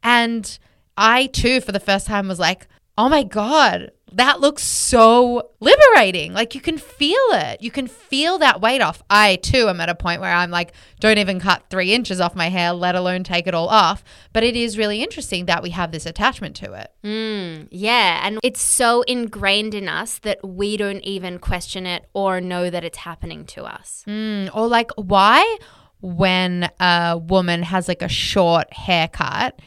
And 0.01 0.57
I 0.95 1.27
too, 1.27 1.61
for 1.61 1.71
the 1.71 1.79
first 1.79 2.07
time, 2.07 2.27
was 2.27 2.39
like, 2.39 2.67
oh 2.97 3.09
my 3.09 3.23
God, 3.23 3.91
that 4.13 4.39
looks 4.39 4.63
so 4.63 5.49
liberating. 5.59 6.33
Like 6.33 6.55
you 6.55 6.61
can 6.61 6.77
feel 6.77 7.17
it. 7.31 7.61
You 7.61 7.71
can 7.71 7.87
feel 7.87 8.37
that 8.39 8.61
weight 8.61 8.81
off. 8.81 9.03
I 9.09 9.37
too 9.37 9.67
am 9.69 9.79
at 9.81 9.89
a 9.89 9.95
point 9.95 10.21
where 10.21 10.33
I'm 10.33 10.51
like, 10.51 10.73
don't 10.99 11.17
even 11.17 11.39
cut 11.39 11.63
three 11.69 11.93
inches 11.93 12.19
off 12.19 12.35
my 12.35 12.49
hair, 12.49 12.73
let 12.73 12.95
alone 12.95 13.23
take 13.23 13.47
it 13.47 13.53
all 13.53 13.67
off. 13.67 14.03
But 14.33 14.43
it 14.43 14.55
is 14.55 14.77
really 14.77 15.03
interesting 15.03 15.45
that 15.45 15.63
we 15.63 15.71
have 15.71 15.91
this 15.91 16.05
attachment 16.05 16.55
to 16.57 16.73
it. 16.73 16.91
Mm, 17.03 17.67
yeah, 17.71 18.21
and 18.25 18.39
it's 18.43 18.61
so 18.61 19.03
ingrained 19.03 19.73
in 19.73 19.87
us 19.87 20.19
that 20.19 20.39
we 20.47 20.77
don't 20.77 21.01
even 21.01 21.39
question 21.39 21.85
it 21.85 22.09
or 22.13 22.41
know 22.41 22.69
that 22.69 22.83
it's 22.83 22.99
happening 22.99 23.45
to 23.45 23.63
us. 23.63 24.03
Mm, 24.07 24.49
or 24.55 24.67
like, 24.67 24.91
why, 24.95 25.57
when 26.01 26.69
a 26.79 27.17
woman 27.17 27.63
has 27.63 27.87
like 27.87 28.01
a 28.01 28.09
short 28.09 28.71
haircut, 28.73 29.59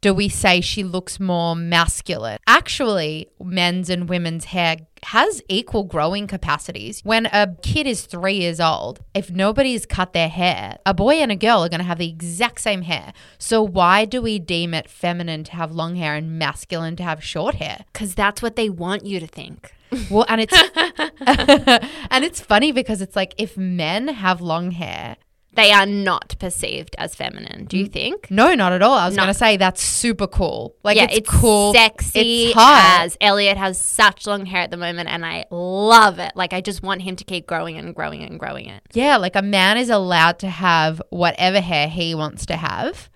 do 0.00 0.14
we 0.14 0.28
say 0.28 0.60
she 0.60 0.84
looks 0.84 1.18
more 1.18 1.56
masculine? 1.56 2.38
Actually, 2.46 3.28
men's 3.42 3.90
and 3.90 4.08
women's 4.08 4.46
hair 4.46 4.76
has 5.04 5.42
equal 5.48 5.84
growing 5.84 6.26
capacities. 6.26 7.00
When 7.04 7.26
a 7.26 7.54
kid 7.62 7.86
is 7.86 8.06
three 8.06 8.34
years 8.34 8.60
old, 8.60 9.00
if 9.14 9.30
nobody's 9.30 9.86
cut 9.86 10.12
their 10.12 10.28
hair, 10.28 10.78
a 10.86 10.94
boy 10.94 11.14
and 11.14 11.32
a 11.32 11.36
girl 11.36 11.64
are 11.64 11.68
going 11.68 11.80
to 11.80 11.84
have 11.84 11.98
the 11.98 12.08
exact 12.08 12.60
same 12.60 12.82
hair. 12.82 13.12
So, 13.38 13.62
why 13.62 14.04
do 14.04 14.22
we 14.22 14.38
deem 14.38 14.74
it 14.74 14.88
feminine 14.88 15.44
to 15.44 15.52
have 15.52 15.72
long 15.72 15.96
hair 15.96 16.14
and 16.14 16.38
masculine 16.38 16.96
to 16.96 17.02
have 17.02 17.22
short 17.22 17.56
hair? 17.56 17.84
Because 17.92 18.14
that's 18.14 18.42
what 18.42 18.56
they 18.56 18.68
want 18.68 19.04
you 19.04 19.20
to 19.20 19.26
think. 19.26 19.72
Well, 20.10 20.26
and 20.28 20.42
it's 20.42 20.52
and 22.10 22.22
it's 22.22 22.42
funny 22.42 22.72
because 22.72 23.00
it's 23.00 23.16
like 23.16 23.34
if 23.38 23.56
men 23.56 24.08
have 24.08 24.42
long 24.42 24.72
hair, 24.72 25.16
they 25.58 25.70
are 25.72 25.84
not 25.84 26.34
perceived 26.38 26.94
as 26.98 27.14
feminine. 27.14 27.66
Do 27.66 27.76
you 27.76 27.86
think? 27.86 28.30
No, 28.30 28.54
not 28.54 28.72
at 28.72 28.80
all. 28.80 28.94
I 28.94 29.06
was 29.06 29.14
No. 29.16 29.24
going 29.24 29.32
to 29.34 29.38
say 29.38 29.56
that's 29.58 29.82
super 29.82 30.26
cool. 30.26 30.74
Like 30.82 30.96
yeah, 30.96 31.08
it's, 31.10 31.28
cool. 31.28 31.74
sexy. 31.74 32.46
It's 32.46 32.54
hot. 32.54 33.00
As 33.04 33.16
Elliot 33.20 33.56
has 33.58 33.78
such 33.80 34.26
long 34.26 34.46
hair 34.46 34.62
at 34.62 34.70
the 34.70 34.76
moment, 34.76 35.08
and 35.10 35.26
I 35.26 35.44
love 35.50 36.18
it. 36.18 36.32
Like 36.34 36.52
I 36.52 36.60
just 36.62 36.82
want 36.82 37.02
him 37.02 37.16
to 37.16 37.24
keep 37.24 37.46
growing 37.46 37.76
and 37.76 37.94
growing 37.94 38.22
and 38.22 38.38
growing 38.40 38.66
it. 38.68 38.82
Yeah, 38.94 39.16
like 39.18 39.36
a 39.36 39.42
man 39.42 39.76
is 39.76 39.90
allowed 39.90 40.38
to 40.38 40.48
have 40.48 41.02
whatever 41.10 41.60
hair 41.60 41.88
he 41.88 42.14
wants 42.14 42.46
to 42.46 42.56
have. 42.56 43.10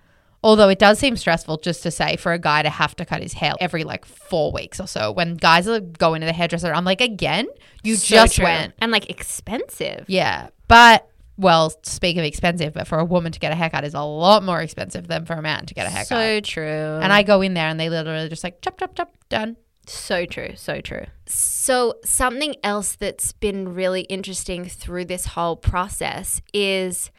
Although 0.45 0.67
it 0.67 0.77
does 0.77 0.99
seem 0.99 1.15
stressful 1.15 1.59
just 1.59 1.83
to 1.83 1.91
say 1.91 2.17
for 2.17 2.33
a 2.33 2.37
guy 2.37 2.63
to 2.63 2.69
have 2.69 2.97
to 2.97 3.05
cut 3.05 3.21
his 3.21 3.31
hair 3.31 3.53
every 3.61 3.85
like 3.85 4.03
four 4.03 4.51
weeks 4.51 4.77
or 4.81 4.87
so. 4.87 5.09
When 5.09 5.35
guys 5.35 5.69
are 5.69 5.79
going 5.79 6.19
to 6.19 6.25
the 6.27 6.33
hairdresser, 6.33 6.73
I'm 6.73 6.83
like, 6.83 6.99
again, 6.99 7.47
you 7.81 7.95
So 7.95 8.15
just 8.15 8.35
true. 8.35 8.43
went. 8.43 8.73
and 8.81 8.91
like 8.91 9.09
expensive. 9.09 10.03
Yeah. 10.09 10.49
But, 10.67 11.07
well, 11.37 11.73
speak 11.83 12.17
of 12.17 12.23
expensive, 12.23 12.73
but 12.73 12.87
for 12.87 12.99
a 12.99 13.05
woman 13.05 13.31
to 13.31 13.39
get 13.39 13.51
a 13.51 13.55
haircut 13.55 13.83
is 13.83 13.93
a 13.93 14.01
lot 14.01 14.43
more 14.43 14.61
expensive 14.61 15.07
than 15.07 15.25
for 15.25 15.33
a 15.33 15.41
man 15.41 15.65
to 15.65 15.73
get 15.73 15.87
a 15.87 15.89
haircut. 15.89 16.07
So 16.07 16.39
true. 16.41 16.99
and 17.01 17.11
I 17.11 17.23
go 17.23 17.41
in 17.41 17.53
there 17.53 17.67
and 17.67 17.79
they 17.79 17.89
literally 17.89 18.29
just 18.29 18.43
like, 18.43 18.61
chop, 18.61 18.77
chop, 18.77 18.95
chop, 18.95 19.15
done. 19.29 19.57
So 19.85 20.25
true, 20.25 20.51
so 20.55 20.79
true. 20.79 21.05
So, 21.25 21.95
something 22.05 22.55
else 22.63 22.95
that's 22.95 23.33
been 23.33 23.73
really 23.73 24.01
interesting 24.01 24.65
through 24.65 25.05
this 25.05 25.25
whole 25.25 25.57
process 25.57 26.41
is 26.53 27.11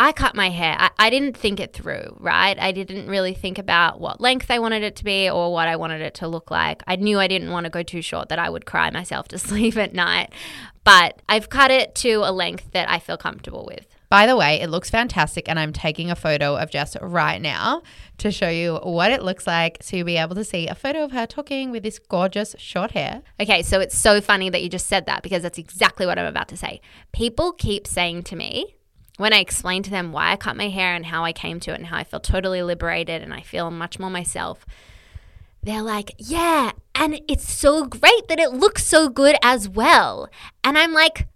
I 0.00 0.12
cut 0.12 0.36
my 0.36 0.50
hair. 0.50 0.76
I, 0.78 0.90
I 0.98 1.10
didn't 1.10 1.36
think 1.36 1.58
it 1.58 1.72
through, 1.72 2.16
right? 2.20 2.56
I 2.58 2.70
didn't 2.70 3.08
really 3.08 3.34
think 3.34 3.58
about 3.58 4.00
what 4.00 4.20
length 4.20 4.50
I 4.50 4.60
wanted 4.60 4.84
it 4.84 4.94
to 4.96 5.04
be 5.04 5.28
or 5.28 5.52
what 5.52 5.66
I 5.66 5.74
wanted 5.74 6.00
it 6.02 6.14
to 6.14 6.28
look 6.28 6.50
like. 6.50 6.82
I 6.86 6.96
knew 6.96 7.18
I 7.18 7.26
didn't 7.26 7.50
want 7.50 7.64
to 7.64 7.70
go 7.70 7.82
too 7.82 8.00
short, 8.00 8.28
that 8.28 8.38
I 8.38 8.48
would 8.48 8.64
cry 8.64 8.90
myself 8.90 9.26
to 9.28 9.38
sleep 9.48 9.76
at 9.76 9.94
night. 9.94 10.32
But 10.84 11.20
I've 11.28 11.48
cut 11.50 11.70
it 11.70 11.94
to 11.96 12.22
a 12.24 12.32
length 12.32 12.70
that 12.72 12.88
I 12.88 12.98
feel 12.98 13.16
comfortable 13.16 13.66
with. 13.66 13.86
By 14.08 14.24
the 14.24 14.36
way, 14.36 14.60
it 14.62 14.70
looks 14.70 14.88
fantastic, 14.88 15.50
and 15.50 15.58
I'm 15.58 15.72
taking 15.74 16.10
a 16.10 16.16
photo 16.16 16.56
of 16.56 16.70
Jess 16.70 16.96
right 17.02 17.42
now 17.42 17.82
to 18.16 18.30
show 18.30 18.48
you 18.48 18.76
what 18.76 19.12
it 19.12 19.22
looks 19.22 19.46
like 19.46 19.82
so 19.82 19.98
you'll 19.98 20.06
be 20.06 20.16
able 20.16 20.34
to 20.36 20.44
see 20.44 20.66
a 20.66 20.74
photo 20.74 21.04
of 21.04 21.12
her 21.12 21.26
talking 21.26 21.70
with 21.70 21.82
this 21.82 21.98
gorgeous 21.98 22.56
short 22.58 22.92
hair. 22.92 23.20
Okay, 23.38 23.62
so 23.62 23.80
it's 23.80 23.98
so 23.98 24.22
funny 24.22 24.48
that 24.48 24.62
you 24.62 24.70
just 24.70 24.86
said 24.86 25.04
that 25.06 25.22
because 25.22 25.42
that's 25.42 25.58
exactly 25.58 26.06
what 26.06 26.18
I'm 26.18 26.24
about 26.24 26.48
to 26.48 26.56
say. 26.56 26.80
People 27.12 27.52
keep 27.52 27.86
saying 27.86 28.22
to 28.24 28.36
me 28.36 28.77
when 29.18 29.32
I 29.32 29.40
explain 29.40 29.82
to 29.82 29.90
them 29.90 30.12
why 30.12 30.32
I 30.32 30.36
cut 30.36 30.56
my 30.56 30.68
hair 30.68 30.94
and 30.94 31.04
how 31.04 31.24
I 31.24 31.32
came 31.32 31.60
to 31.60 31.72
it 31.72 31.74
and 31.74 31.86
how 31.86 31.98
I 31.98 32.04
feel 32.04 32.20
totally 32.20 32.62
liberated 32.62 33.20
and 33.20 33.34
I 33.34 33.42
feel 33.42 33.70
much 33.70 33.98
more 33.98 34.10
myself, 34.10 34.64
they're 35.62 35.82
like, 35.82 36.14
yeah, 36.18 36.72
and 36.94 37.20
it's 37.28 37.52
so 37.52 37.84
great 37.84 38.28
that 38.28 38.38
it 38.38 38.52
looks 38.52 38.86
so 38.86 39.08
good 39.08 39.36
as 39.42 39.68
well. 39.68 40.28
And 40.64 40.78
I'm 40.78 40.92
like, 40.92 41.26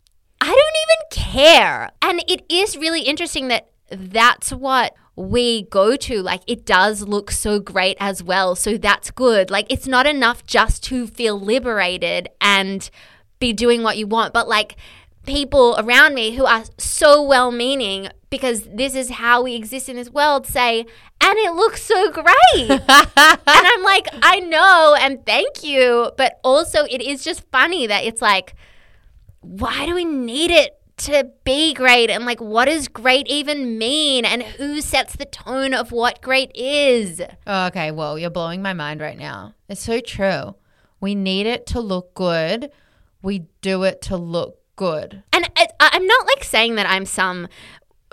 I 0.40 0.46
don't 0.46 0.56
even 0.56 1.32
care. 1.34 1.90
And 2.00 2.22
it 2.28 2.44
is 2.48 2.76
really 2.76 3.02
interesting 3.02 3.48
that 3.48 3.70
that's 3.90 4.52
what 4.52 4.94
we 5.16 5.64
go 5.64 5.96
to. 5.96 6.22
Like, 6.22 6.42
it 6.46 6.64
does 6.64 7.02
look 7.02 7.30
so 7.30 7.58
great 7.60 7.96
as 8.00 8.22
well. 8.22 8.54
So 8.54 8.78
that's 8.78 9.10
good. 9.10 9.50
Like, 9.50 9.66
it's 9.70 9.86
not 9.86 10.06
enough 10.06 10.46
just 10.46 10.84
to 10.84 11.06
feel 11.06 11.38
liberated 11.38 12.28
and 12.40 12.88
be 13.38 13.52
doing 13.52 13.82
what 13.82 13.98
you 13.98 14.06
want, 14.06 14.32
but 14.32 14.48
like, 14.48 14.76
people 15.24 15.76
around 15.78 16.14
me 16.14 16.34
who 16.34 16.44
are 16.44 16.64
so 16.78 17.22
well 17.22 17.50
meaning 17.52 18.08
because 18.30 18.62
this 18.72 18.94
is 18.94 19.10
how 19.10 19.42
we 19.42 19.54
exist 19.54 19.88
in 19.88 19.96
this 19.96 20.10
world 20.10 20.46
say, 20.46 20.80
and 21.20 21.38
it 21.38 21.54
looks 21.54 21.82
so 21.82 22.10
great. 22.10 22.26
and 22.70 22.82
I'm 22.88 23.82
like, 23.82 24.08
I 24.22 24.40
know, 24.40 24.96
and 24.98 25.24
thank 25.26 25.62
you. 25.62 26.10
But 26.16 26.40
also, 26.42 26.84
it 26.84 27.02
is 27.02 27.22
just 27.22 27.44
funny 27.52 27.86
that 27.86 28.04
it's 28.04 28.22
like, 28.22 28.54
why 29.40 29.84
do 29.86 29.94
we 29.94 30.04
need 30.04 30.50
it 30.50 30.78
to 30.98 31.30
be 31.44 31.74
great? 31.74 32.08
And 32.10 32.24
like, 32.24 32.40
what 32.40 32.64
does 32.64 32.88
great 32.88 33.28
even 33.28 33.76
mean? 33.76 34.24
And 34.24 34.42
who 34.42 34.80
sets 34.80 35.14
the 35.14 35.26
tone 35.26 35.74
of 35.74 35.92
what 35.92 36.22
great 36.22 36.52
is? 36.54 37.20
Oh, 37.46 37.66
okay, 37.66 37.90
well, 37.90 38.18
you're 38.18 38.30
blowing 38.30 38.62
my 38.62 38.72
mind 38.72 39.00
right 39.00 39.18
now. 39.18 39.54
It's 39.68 39.82
so 39.82 40.00
true. 40.00 40.54
We 41.00 41.14
need 41.14 41.46
it 41.46 41.66
to 41.66 41.80
look 41.80 42.14
good, 42.14 42.70
we 43.20 43.46
do 43.60 43.82
it 43.82 44.00
to 44.02 44.16
look 44.16 44.61
good. 44.76 45.22
And 45.32 45.50
I, 45.56 45.68
I'm 45.80 46.06
not 46.06 46.26
like 46.26 46.44
saying 46.44 46.76
that 46.76 46.88
I'm 46.88 47.06
some 47.06 47.48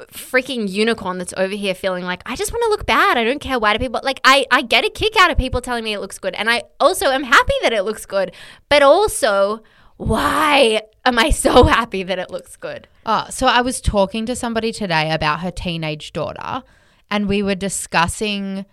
freaking 0.08 0.70
unicorn 0.70 1.18
that's 1.18 1.34
over 1.36 1.56
here 1.56 1.76
feeling 1.76 2.06
like 2.06 2.22
I 2.26 2.36
just 2.36 2.54
want 2.54 2.64
to 2.64 2.70
look 2.70 2.86
bad. 2.86 3.18
I 3.18 3.24
don't 3.24 3.42
care 3.42 3.60
why 3.60 3.74
do 3.74 3.80
people 3.80 4.00
like 4.04 4.22
I 4.24 4.46
I 4.50 4.62
get 4.62 4.86
a 4.86 4.90
kick 4.90 5.18
out 5.20 5.30
of 5.30 5.38
people 5.38 5.62
telling 5.62 5.84
me 5.84 5.94
it 5.94 6.00
looks 6.00 6.20
good 6.20 6.36
and 6.36 6.50
I 6.50 6.64
also 6.80 7.08
am 7.08 7.24
happy 7.24 7.54
that 7.64 7.74
it 7.74 7.84
looks 7.84 8.06
good. 8.06 8.32
But 8.70 8.82
also 8.82 9.62
why 10.00 10.84
am 11.04 11.20
I 11.20 11.30
so 11.30 11.64
happy 11.66 12.04
that 12.04 12.18
it 12.18 12.32
looks 12.32 12.56
good? 12.56 12.88
Oh, 13.06 13.26
so 13.30 13.48
I 13.48 13.60
was 13.62 13.82
talking 13.82 14.26
to 14.28 14.36
somebody 14.36 14.72
today 14.72 15.12
about 15.12 15.42
her 15.42 15.52
teenage 15.52 16.14
daughter, 16.14 16.64
and 17.12 17.28
we 17.28 17.44
were 17.44 17.56
discussing, 17.56 18.66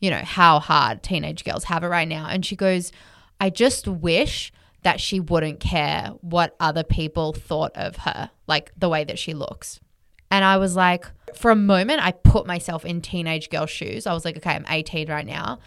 you 0.00 0.10
know, 0.10 0.20
how 0.22 0.58
hard 0.60 1.02
teenage 1.02 1.42
girls 1.42 1.64
have 1.64 1.84
it 1.84 1.88
right 1.88 2.06
now. 2.06 2.26
And 2.28 2.44
she 2.44 2.54
goes, 2.54 2.92
I 3.40 3.48
just 3.48 3.88
wish 3.88 4.52
that 4.84 5.00
she 5.00 5.18
wouldn't 5.18 5.60
care 5.60 6.12
what 6.20 6.54
other 6.60 6.84
people 6.84 7.32
thought 7.32 7.72
of 7.74 7.96
her, 7.96 8.30
like 8.46 8.70
the 8.76 8.88
way 8.88 9.02
that 9.04 9.18
she 9.18 9.34
looks. 9.34 9.80
And 10.30 10.44
I 10.44 10.58
was 10.58 10.76
like, 10.76 11.06
for 11.34 11.50
a 11.50 11.56
moment, 11.56 12.04
I 12.04 12.12
put 12.12 12.46
myself 12.46 12.84
in 12.84 13.00
teenage 13.00 13.50
girl 13.50 13.66
shoes. 13.66 14.06
I 14.06 14.12
was 14.12 14.24
like, 14.24 14.36
okay, 14.36 14.50
I'm 14.52 14.66
18 14.68 15.08
right 15.08 15.26
now. 15.26 15.58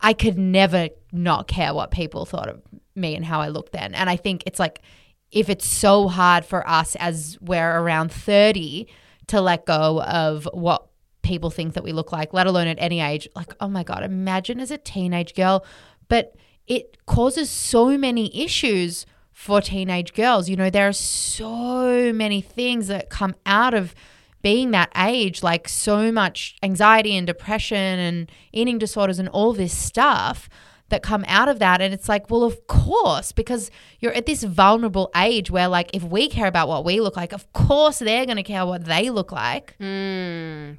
I 0.00 0.12
could 0.12 0.38
never 0.38 0.90
not 1.12 1.48
care 1.48 1.72
what 1.72 1.90
people 1.90 2.26
thought 2.26 2.48
of 2.48 2.62
me 2.94 3.14
and 3.14 3.24
how 3.24 3.40
I 3.40 3.48
looked 3.48 3.72
then. 3.72 3.94
And 3.94 4.10
I 4.10 4.16
think 4.16 4.42
it's 4.46 4.58
like 4.58 4.82
if 5.30 5.48
it's 5.48 5.66
so 5.66 6.08
hard 6.08 6.44
for 6.44 6.68
us 6.68 6.96
as 6.96 7.38
we're 7.40 7.80
around 7.80 8.12
30 8.12 8.86
to 9.28 9.40
let 9.40 9.64
go 9.64 10.02
of 10.02 10.48
what 10.52 10.86
people 11.22 11.50
think 11.50 11.74
that 11.74 11.82
we 11.82 11.92
look 11.92 12.12
like, 12.12 12.34
let 12.34 12.46
alone 12.46 12.68
at 12.68 12.76
any 12.78 13.00
age, 13.00 13.26
like, 13.34 13.54
oh 13.60 13.68
my 13.68 13.82
God, 13.82 14.02
imagine 14.04 14.60
as 14.60 14.70
a 14.70 14.78
teenage 14.78 15.34
girl. 15.34 15.64
But 16.08 16.36
it 16.66 16.96
causes 17.06 17.50
so 17.50 17.98
many 17.98 18.44
issues 18.44 19.06
for 19.32 19.60
teenage 19.60 20.14
girls. 20.14 20.48
You 20.48 20.56
know, 20.56 20.70
there 20.70 20.88
are 20.88 20.92
so 20.92 22.12
many 22.12 22.40
things 22.40 22.86
that 22.88 23.10
come 23.10 23.34
out 23.44 23.74
of 23.74 23.94
being 24.42 24.70
that 24.72 24.92
age, 24.96 25.42
like 25.42 25.68
so 25.68 26.12
much 26.12 26.56
anxiety 26.62 27.16
and 27.16 27.26
depression 27.26 27.98
and 27.98 28.30
eating 28.52 28.78
disorders 28.78 29.18
and 29.18 29.28
all 29.30 29.52
this 29.52 29.76
stuff 29.76 30.48
that 30.90 31.02
come 31.02 31.24
out 31.26 31.48
of 31.48 31.58
that. 31.58 31.80
And 31.80 31.94
it's 31.94 32.08
like, 32.08 32.30
well, 32.30 32.44
of 32.44 32.66
course, 32.66 33.32
because 33.32 33.70
you're 34.00 34.12
at 34.12 34.26
this 34.26 34.44
vulnerable 34.44 35.10
age 35.16 35.50
where, 35.50 35.66
like, 35.66 35.90
if 35.94 36.02
we 36.04 36.28
care 36.28 36.46
about 36.46 36.68
what 36.68 36.84
we 36.84 37.00
look 37.00 37.16
like, 37.16 37.32
of 37.32 37.50
course 37.52 37.98
they're 37.98 38.26
going 38.26 38.36
to 38.36 38.42
care 38.42 38.66
what 38.66 38.84
they 38.84 39.10
look 39.10 39.32
like. 39.32 39.76
Mm. 39.80 40.76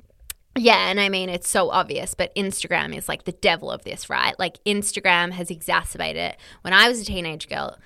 Yeah, 0.58 0.90
and 0.90 1.00
I 1.02 1.10
mean 1.10 1.28
it's 1.28 1.50
so 1.50 1.70
obvious, 1.70 2.14
but 2.14 2.34
Instagram 2.36 2.96
is 2.96 3.10
like 3.10 3.26
the 3.26 3.34
devil 3.34 3.70
of 3.70 3.84
this, 3.84 4.10
right? 4.10 4.38
Like 4.40 4.64
Instagram 4.64 5.32
has 5.32 5.52
exacerbated 5.52 6.22
it. 6.22 6.38
When 6.62 6.74
I 6.74 6.88
was 6.88 7.02
a 7.02 7.06
teenage 7.06 7.50
girl, 7.50 7.78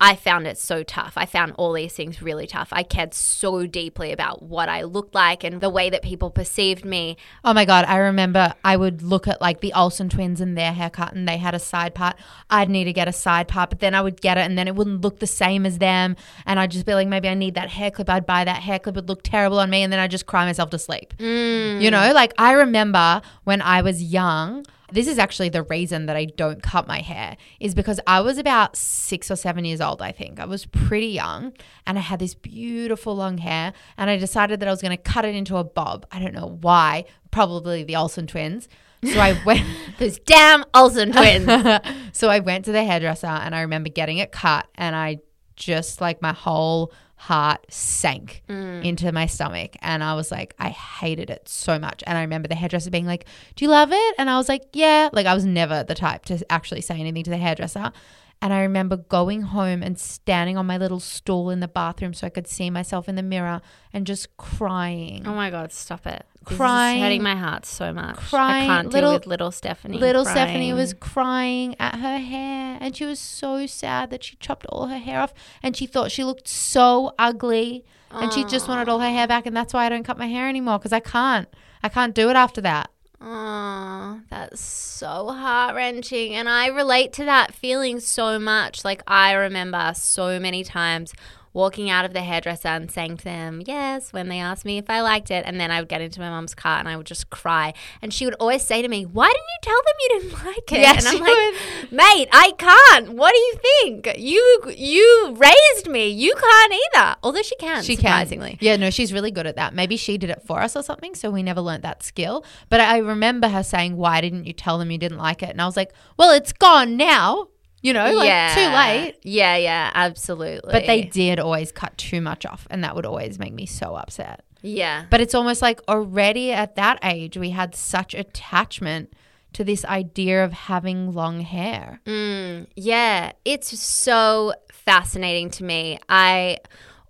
I 0.00 0.14
found 0.14 0.46
it 0.46 0.56
so 0.58 0.84
tough. 0.84 1.14
I 1.16 1.26
found 1.26 1.54
all 1.56 1.72
these 1.72 1.92
things 1.92 2.22
really 2.22 2.46
tough. 2.46 2.68
I 2.70 2.84
cared 2.84 3.14
so 3.14 3.66
deeply 3.66 4.12
about 4.12 4.42
what 4.42 4.68
I 4.68 4.82
looked 4.82 5.12
like 5.12 5.42
and 5.42 5.60
the 5.60 5.70
way 5.70 5.90
that 5.90 6.02
people 6.02 6.30
perceived 6.30 6.84
me. 6.84 7.16
Oh 7.44 7.52
my 7.52 7.64
God, 7.64 7.84
I 7.86 7.96
remember 7.96 8.54
I 8.64 8.76
would 8.76 9.02
look 9.02 9.26
at 9.26 9.40
like 9.40 9.60
the 9.60 9.72
Olsen 9.72 10.08
twins 10.08 10.40
and 10.40 10.56
their 10.56 10.72
haircut 10.72 11.14
and 11.14 11.28
they 11.28 11.36
had 11.36 11.54
a 11.54 11.58
side 11.58 11.96
part. 11.96 12.16
I'd 12.48 12.70
need 12.70 12.84
to 12.84 12.92
get 12.92 13.08
a 13.08 13.12
side 13.12 13.48
part, 13.48 13.70
but 13.70 13.80
then 13.80 13.92
I 13.92 14.00
would 14.00 14.20
get 14.20 14.38
it 14.38 14.42
and 14.42 14.56
then 14.56 14.68
it 14.68 14.76
wouldn't 14.76 15.00
look 15.00 15.18
the 15.18 15.26
same 15.26 15.66
as 15.66 15.78
them. 15.78 16.14
And 16.46 16.60
I'd 16.60 16.70
just 16.70 16.86
be 16.86 16.94
like, 16.94 17.08
maybe 17.08 17.28
I 17.28 17.34
need 17.34 17.54
that 17.54 17.70
hair 17.70 17.90
clip. 17.90 18.08
I'd 18.08 18.26
buy 18.26 18.44
that 18.44 18.62
hair 18.62 18.78
clip. 18.78 18.96
It'd 18.96 19.08
look 19.08 19.24
terrible 19.24 19.58
on 19.58 19.68
me. 19.68 19.82
And 19.82 19.92
then 19.92 19.98
I'd 19.98 20.12
just 20.12 20.26
cry 20.26 20.44
myself 20.44 20.70
to 20.70 20.78
sleep. 20.78 21.12
Mm. 21.18 21.82
You 21.82 21.90
know, 21.90 22.12
like 22.12 22.32
I 22.38 22.52
remember 22.52 23.20
when 23.42 23.60
I 23.60 23.82
was 23.82 24.00
young, 24.00 24.64
this 24.92 25.06
is 25.06 25.18
actually 25.18 25.50
the 25.50 25.62
reason 25.62 26.06
that 26.06 26.16
I 26.16 26.24
don't 26.24 26.62
cut 26.62 26.86
my 26.86 27.00
hair 27.00 27.36
is 27.60 27.74
because 27.74 28.00
I 28.06 28.20
was 28.20 28.38
about 28.38 28.76
six 28.76 29.30
or 29.30 29.36
seven 29.36 29.64
years 29.64 29.80
old, 29.80 30.00
I 30.00 30.12
think. 30.12 30.40
I 30.40 30.46
was 30.46 30.66
pretty 30.66 31.08
young 31.08 31.52
and 31.86 31.98
I 31.98 32.00
had 32.00 32.18
this 32.18 32.34
beautiful 32.34 33.14
long 33.14 33.38
hair 33.38 33.72
and 33.96 34.08
I 34.08 34.16
decided 34.16 34.60
that 34.60 34.68
I 34.68 34.70
was 34.70 34.82
going 34.82 34.96
to 34.96 35.02
cut 35.02 35.24
it 35.24 35.34
into 35.34 35.56
a 35.56 35.64
bob. 35.64 36.06
I 36.10 36.18
don't 36.18 36.34
know 36.34 36.58
why, 36.60 37.04
probably 37.30 37.84
the 37.84 37.96
Olsen 37.96 38.26
twins. 38.26 38.68
So 39.04 39.20
I 39.20 39.40
went. 39.44 39.64
Those 39.98 40.18
damn 40.20 40.64
Olsen 40.74 41.12
twins. 41.12 41.46
so 42.12 42.28
I 42.28 42.40
went 42.40 42.64
to 42.66 42.72
the 42.72 42.84
hairdresser 42.84 43.26
and 43.26 43.54
I 43.54 43.62
remember 43.62 43.90
getting 43.90 44.18
it 44.18 44.32
cut 44.32 44.66
and 44.74 44.94
I 44.94 45.18
just 45.56 46.00
like 46.00 46.22
my 46.22 46.32
whole 46.32 46.92
heart 47.18 47.66
sank 47.68 48.42
mm. 48.48 48.84
into 48.84 49.10
my 49.12 49.26
stomach. 49.26 49.76
And 49.82 50.02
I 50.02 50.14
was 50.14 50.30
like 50.30 50.54
I 50.58 50.70
hated 50.70 51.30
it 51.30 51.48
so 51.48 51.78
much. 51.78 52.02
And 52.06 52.16
I 52.16 52.22
remember 52.22 52.48
the 52.48 52.54
hairdresser 52.54 52.90
being 52.90 53.06
like 53.06 53.26
do 53.56 53.64
you 53.64 53.70
love 53.70 53.90
it? 53.92 54.14
And 54.18 54.30
I 54.30 54.36
was 54.36 54.48
like 54.48 54.64
yeah. 54.72 55.10
Like 55.12 55.26
I 55.26 55.34
was 55.34 55.44
never 55.44 55.84
the 55.84 55.94
type 55.94 56.24
to 56.26 56.44
actually 56.50 56.80
say 56.80 56.98
anything 56.98 57.24
to 57.24 57.30
the 57.30 57.36
hairdresser 57.36 57.92
and 58.40 58.52
I 58.52 58.60
remember 58.60 58.96
going 58.96 59.42
home 59.42 59.82
and 59.82 59.98
standing 59.98 60.56
on 60.56 60.66
my 60.66 60.76
little 60.78 61.00
stool 61.00 61.50
in 61.50 61.60
the 61.60 61.68
bathroom 61.68 62.14
so 62.14 62.26
I 62.26 62.30
could 62.30 62.46
see 62.46 62.70
myself 62.70 63.08
in 63.08 63.14
the 63.16 63.22
mirror 63.22 63.60
and 63.92 64.06
just 64.06 64.36
crying 64.36 65.26
oh 65.26 65.34
my 65.34 65.50
god, 65.50 65.72
stop 65.72 66.06
it. 66.06 66.24
Crying. 66.44 67.02
hurting 67.02 67.22
my 67.22 67.34
heart 67.36 67.66
so 67.66 67.92
much. 67.92 68.16
Crying. 68.16 68.70
I 68.70 68.74
can't 68.76 68.92
Little- 68.92 69.10
deal 69.10 69.18
with 69.18 69.26
little 69.26 69.50
Stephanie. 69.50 69.98
Little 69.98 70.24
Stephanie 70.24 70.72
was 70.72 70.94
crying 70.94 71.76
at 71.78 71.96
her 71.96 72.18
hair 72.18 72.78
and 72.80 72.96
she 72.96 73.04
was 73.04 73.18
so 73.18 73.66
sad 73.66 74.10
that 74.10 74.24
she 74.24 74.36
chopped 74.36 74.64
all 74.66 74.86
her 74.86 74.98
hair 74.98 75.20
off 75.20 75.34
and 75.62 75.76
she 75.76 75.86
thought 75.86 76.10
she 76.10 76.24
looked 76.24 76.48
so 76.48 77.12
ugly 77.18 77.84
and 78.10 78.32
she 78.32 78.44
just 78.44 78.68
wanted 78.68 78.88
all 78.88 79.00
her 79.00 79.10
hair 79.10 79.26
back, 79.26 79.44
and 79.44 79.56
that's 79.56 79.74
why 79.74 79.84
I 79.84 79.88
don't 79.88 80.02
cut 80.02 80.18
my 80.18 80.28
hair 80.28 80.48
anymore 80.48 80.78
because 80.78 80.92
I 80.92 81.00
can't. 81.00 81.48
I 81.82 81.88
can't 81.88 82.14
do 82.14 82.30
it 82.30 82.36
after 82.36 82.60
that. 82.62 82.90
Oh, 83.20 84.20
that's 84.30 84.60
so 84.60 85.28
heart 85.32 85.74
wrenching. 85.74 86.34
And 86.34 86.48
I 86.48 86.68
relate 86.68 87.12
to 87.14 87.24
that 87.24 87.52
feeling 87.52 87.98
so 87.98 88.38
much. 88.38 88.84
Like, 88.84 89.02
I 89.08 89.32
remember 89.32 89.92
so 89.96 90.38
many 90.38 90.62
times 90.62 91.12
walking 91.52 91.90
out 91.90 92.04
of 92.04 92.12
the 92.12 92.22
hairdresser 92.22 92.68
and 92.68 92.90
saying 92.90 93.16
to 93.18 93.24
them, 93.24 93.62
yes, 93.66 94.12
when 94.12 94.28
they 94.28 94.38
asked 94.38 94.64
me 94.64 94.78
if 94.78 94.88
I 94.90 95.00
liked 95.00 95.30
it. 95.30 95.44
And 95.46 95.58
then 95.60 95.70
I 95.70 95.80
would 95.80 95.88
get 95.88 96.00
into 96.00 96.20
my 96.20 96.28
mum's 96.30 96.54
car 96.54 96.78
and 96.78 96.88
I 96.88 96.96
would 96.96 97.06
just 97.06 97.30
cry. 97.30 97.74
And 98.02 98.12
she 98.12 98.24
would 98.24 98.34
always 98.34 98.62
say 98.62 98.82
to 98.82 98.88
me, 98.88 99.04
why 99.04 99.26
didn't 99.28 99.36
you 99.38 99.58
tell 99.62 99.74
them 99.76 99.94
you 100.00 100.08
didn't 100.20 100.44
like 100.46 100.72
it? 100.72 100.80
Yes, 100.80 101.06
and 101.06 101.16
I'm 101.16 101.20
like, 101.22 101.92
mate, 101.92 102.28
I 102.32 102.52
can't. 102.58 103.12
What 103.14 103.32
do 103.32 103.38
you 103.38 103.54
think? 104.02 104.18
You 104.18 104.72
you 104.76 105.34
raised 105.36 105.88
me. 105.88 106.08
You 106.08 106.34
can't 106.34 106.74
either. 106.94 107.16
Although 107.22 107.42
she 107.42 107.56
can, 107.56 107.82
She 107.82 107.96
surprisingly. 107.96 108.50
can. 108.50 108.58
Yeah, 108.60 108.76
no, 108.76 108.90
she's 108.90 109.12
really 109.12 109.30
good 109.30 109.46
at 109.46 109.56
that. 109.56 109.74
Maybe 109.74 109.96
she 109.96 110.18
did 110.18 110.30
it 110.30 110.42
for 110.46 110.60
us 110.60 110.76
or 110.76 110.82
something, 110.82 111.14
so 111.14 111.30
we 111.30 111.42
never 111.42 111.60
learnt 111.60 111.82
that 111.82 112.02
skill. 112.02 112.44
But 112.68 112.80
I 112.80 112.98
remember 112.98 113.48
her 113.48 113.62
saying, 113.62 113.96
"Why 113.96 114.20
didn't 114.20 114.44
you 114.46 114.52
tell 114.52 114.78
them 114.78 114.90
you 114.90 114.98
didn't 114.98 115.18
like 115.18 115.42
it?" 115.42 115.50
And 115.50 115.60
I 115.62 115.66
was 115.66 115.76
like, 115.76 115.92
"Well, 116.16 116.30
it's 116.32 116.52
gone 116.52 116.96
now. 116.96 117.48
You 117.80 117.92
know, 117.92 118.12
like 118.12 118.54
too 118.54 118.60
late." 118.60 119.16
Yeah, 119.22 119.56
yeah, 119.56 119.90
absolutely. 119.94 120.72
But 120.72 120.86
they 120.86 121.02
did 121.02 121.38
always 121.38 121.72
cut 121.72 121.96
too 121.96 122.20
much 122.20 122.44
off, 122.46 122.66
and 122.70 122.82
that 122.84 122.96
would 122.96 123.06
always 123.06 123.38
make 123.38 123.52
me 123.52 123.66
so 123.66 123.94
upset. 123.94 124.44
Yeah. 124.62 125.04
But 125.10 125.20
it's 125.20 125.34
almost 125.34 125.62
like 125.62 125.80
already 125.88 126.52
at 126.52 126.74
that 126.76 126.98
age, 127.02 127.36
we 127.36 127.50
had 127.50 127.74
such 127.74 128.14
attachment 128.14 129.12
to 129.52 129.64
this 129.64 129.84
idea 129.84 130.44
of 130.44 130.52
having 130.52 131.12
long 131.12 131.40
hair. 131.40 132.00
Mm, 132.04 132.66
yeah, 132.76 133.32
it's 133.44 133.78
so 133.78 134.52
fascinating 134.72 135.50
to 135.50 135.64
me. 135.64 135.98
I 136.08 136.58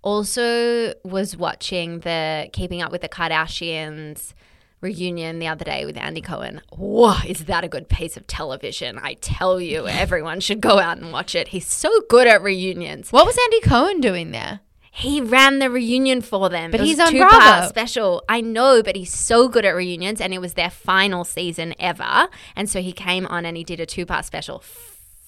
also 0.01 0.93
was 1.03 1.35
watching 1.35 1.99
the 1.99 2.49
Keeping 2.53 2.81
Up 2.81 2.91
with 2.91 3.01
the 3.01 3.09
Kardashians 3.09 4.33
reunion 4.81 5.39
the 5.39 5.47
other 5.47 5.65
day 5.65 5.85
with 5.85 5.97
Andy 5.97 6.21
Cohen. 6.21 6.61
Whoa, 6.71 7.15
is 7.27 7.45
that 7.45 7.63
a 7.63 7.67
good 7.67 7.89
piece 7.89 8.17
of 8.17 8.27
television? 8.27 8.97
I 8.97 9.13
tell 9.15 9.59
you, 9.59 9.87
everyone 9.87 10.39
should 10.39 10.61
go 10.61 10.79
out 10.79 10.97
and 10.97 11.11
watch 11.11 11.35
it. 11.35 11.49
He's 11.49 11.67
so 11.67 11.89
good 12.09 12.27
at 12.27 12.41
reunions. 12.41 13.11
What 13.11 13.25
was 13.25 13.37
Andy 13.37 13.61
Cohen 13.61 14.01
doing 14.01 14.31
there? 14.31 14.61
He 14.91 15.21
ran 15.21 15.59
the 15.59 15.69
reunion 15.69 16.21
for 16.21 16.49
them. 16.49 16.71
But 16.71 16.81
It 16.81 16.87
he's 16.87 16.99
a 16.99 17.03
on 17.03 17.11
two-part 17.11 17.31
Bravo. 17.31 17.67
special. 17.67 18.23
I 18.27 18.41
know, 18.41 18.81
but 18.83 18.95
he's 18.95 19.13
so 19.13 19.47
good 19.47 19.63
at 19.63 19.69
reunions, 19.75 20.19
and 20.19 20.33
it 20.33 20.41
was 20.41 20.55
their 20.55 20.69
final 20.71 21.23
season 21.23 21.73
ever. 21.79 22.27
And 22.55 22.69
so 22.69 22.81
he 22.81 22.91
came 22.91 23.25
on 23.27 23.45
and 23.45 23.55
he 23.55 23.63
did 23.63 23.79
a 23.79 23.85
two-part 23.85 24.25
special. 24.25 24.63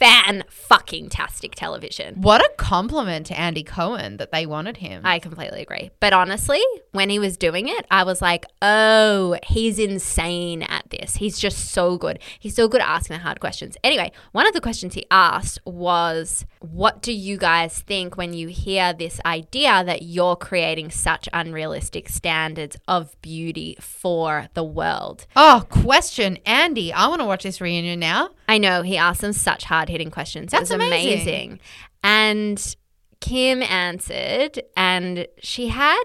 Fan 0.02 0.44
fucking 0.50 1.10
tastic 1.10 1.54
television. 1.54 2.16
What 2.22 2.42
a 2.42 2.50
compliment 2.58 3.28
to 3.28 3.40
Andy 3.40 3.62
Cohen 3.62 4.18
that 4.18 4.32
they 4.32 4.48
wanted 4.48 4.78
him. 4.78 5.04
I 5.06 5.20
completely 5.20 5.62
agree. 5.62 5.92
But 6.00 6.12
honestly, 6.12 6.60
when 6.92 7.12
he 7.12 7.20
was 7.20 7.38
doing 7.38 7.68
it, 7.68 7.86
I 7.92 8.04
was 8.04 8.20
like, 8.20 8.48
oh, 8.64 9.38
he's 9.46 9.78
insane 9.78 10.64
at 10.64 10.90
this. 10.90 11.18
He's 11.18 11.38
just 11.38 11.70
so 11.70 12.00
good. 12.00 12.18
He's 12.40 12.56
so 12.56 12.68
good 12.68 12.82
at 12.82 12.88
asking 12.88 13.18
the 13.18 13.22
hard 13.22 13.40
questions. 13.40 13.78
Anyway, 13.84 14.12
one 14.32 14.48
of 14.48 14.54
the 14.54 14.60
questions 14.60 14.96
he 14.96 15.06
asked 15.12 15.60
was, 15.66 16.48
what 16.62 17.04
do 17.04 17.14
you 17.14 17.38
guys 17.38 17.82
think 17.82 18.18
when 18.18 18.34
you 18.34 18.48
hear 18.48 18.94
this 18.94 19.22
idea 19.24 19.84
that 19.84 20.02
you're 20.02 20.36
creating 20.36 20.90
such 20.90 21.30
unrealistic 21.32 22.10
standards 22.10 22.76
of 22.88 23.16
beauty 23.22 23.78
for 23.80 24.48
the 24.56 24.64
world? 24.64 25.28
oh, 25.36 25.64
question, 25.70 26.40
Andy. 26.44 26.92
I 26.92 27.06
want 27.06 27.22
to 27.22 27.26
watch 27.26 27.44
this 27.44 27.62
reunion 27.62 28.00
now. 28.00 28.32
I 28.52 28.58
know 28.58 28.82
he 28.82 28.98
asked 28.98 29.22
them 29.22 29.32
such 29.32 29.64
hard 29.64 29.88
hitting 29.88 30.12
questions. 30.12 30.52
That's 30.52 30.72
it 30.72 30.78
was 30.78 30.86
amazing. 30.86 31.14
amazing. 31.14 31.60
And 32.04 32.76
Kim 33.22 33.64
answered, 33.64 34.62
and 34.76 35.26
she 35.42 35.70
had 35.70 36.04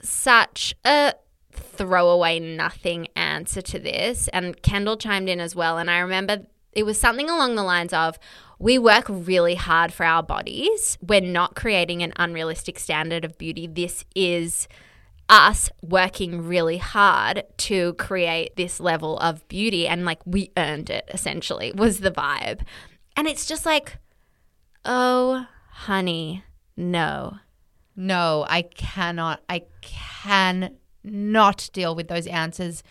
such 0.00 0.74
a 0.86 1.12
throwaway 1.52 2.40
nothing 2.40 3.08
answer 3.14 3.60
to 3.60 3.78
this. 3.78 4.28
And 4.28 4.62
Kendall 4.62 4.96
chimed 4.96 5.28
in 5.28 5.38
as 5.38 5.54
well. 5.54 5.76
And 5.76 5.90
I 5.90 5.98
remember 5.98 6.46
it 6.72 6.84
was 6.84 6.98
something 6.98 7.28
along 7.28 7.56
the 7.56 7.62
lines 7.62 7.92
of, 7.92 8.18
we 8.58 8.78
work 8.78 9.04
really 9.10 9.56
hard 9.56 9.92
for 9.92 10.06
our 10.06 10.22
bodies. 10.22 10.96
We're 11.02 11.20
not 11.20 11.54
creating 11.54 12.02
an 12.02 12.14
unrealistic 12.16 12.78
standard 12.78 13.22
of 13.22 13.36
beauty. 13.36 13.66
This 13.66 14.06
is 14.16 14.66
us 15.32 15.70
working 15.80 16.46
really 16.46 16.76
hard 16.76 17.44
to 17.56 17.94
create 17.94 18.54
this 18.56 18.78
level 18.78 19.18
of 19.18 19.48
beauty 19.48 19.88
and 19.88 20.04
like 20.04 20.20
we 20.26 20.50
earned 20.58 20.90
it 20.90 21.08
essentially 21.12 21.72
was 21.74 22.00
the 22.00 22.10
vibe. 22.10 22.60
And 23.16 23.26
it's 23.26 23.46
just 23.46 23.64
like, 23.64 23.96
oh, 24.84 25.46
honey, 25.70 26.44
no. 26.76 27.38
No, 27.96 28.44
I 28.46 28.62
cannot. 28.62 29.42
I 29.48 29.62
cannot 29.80 31.70
deal 31.72 31.94
with 31.94 32.08
those 32.08 32.26
answers 32.26 32.82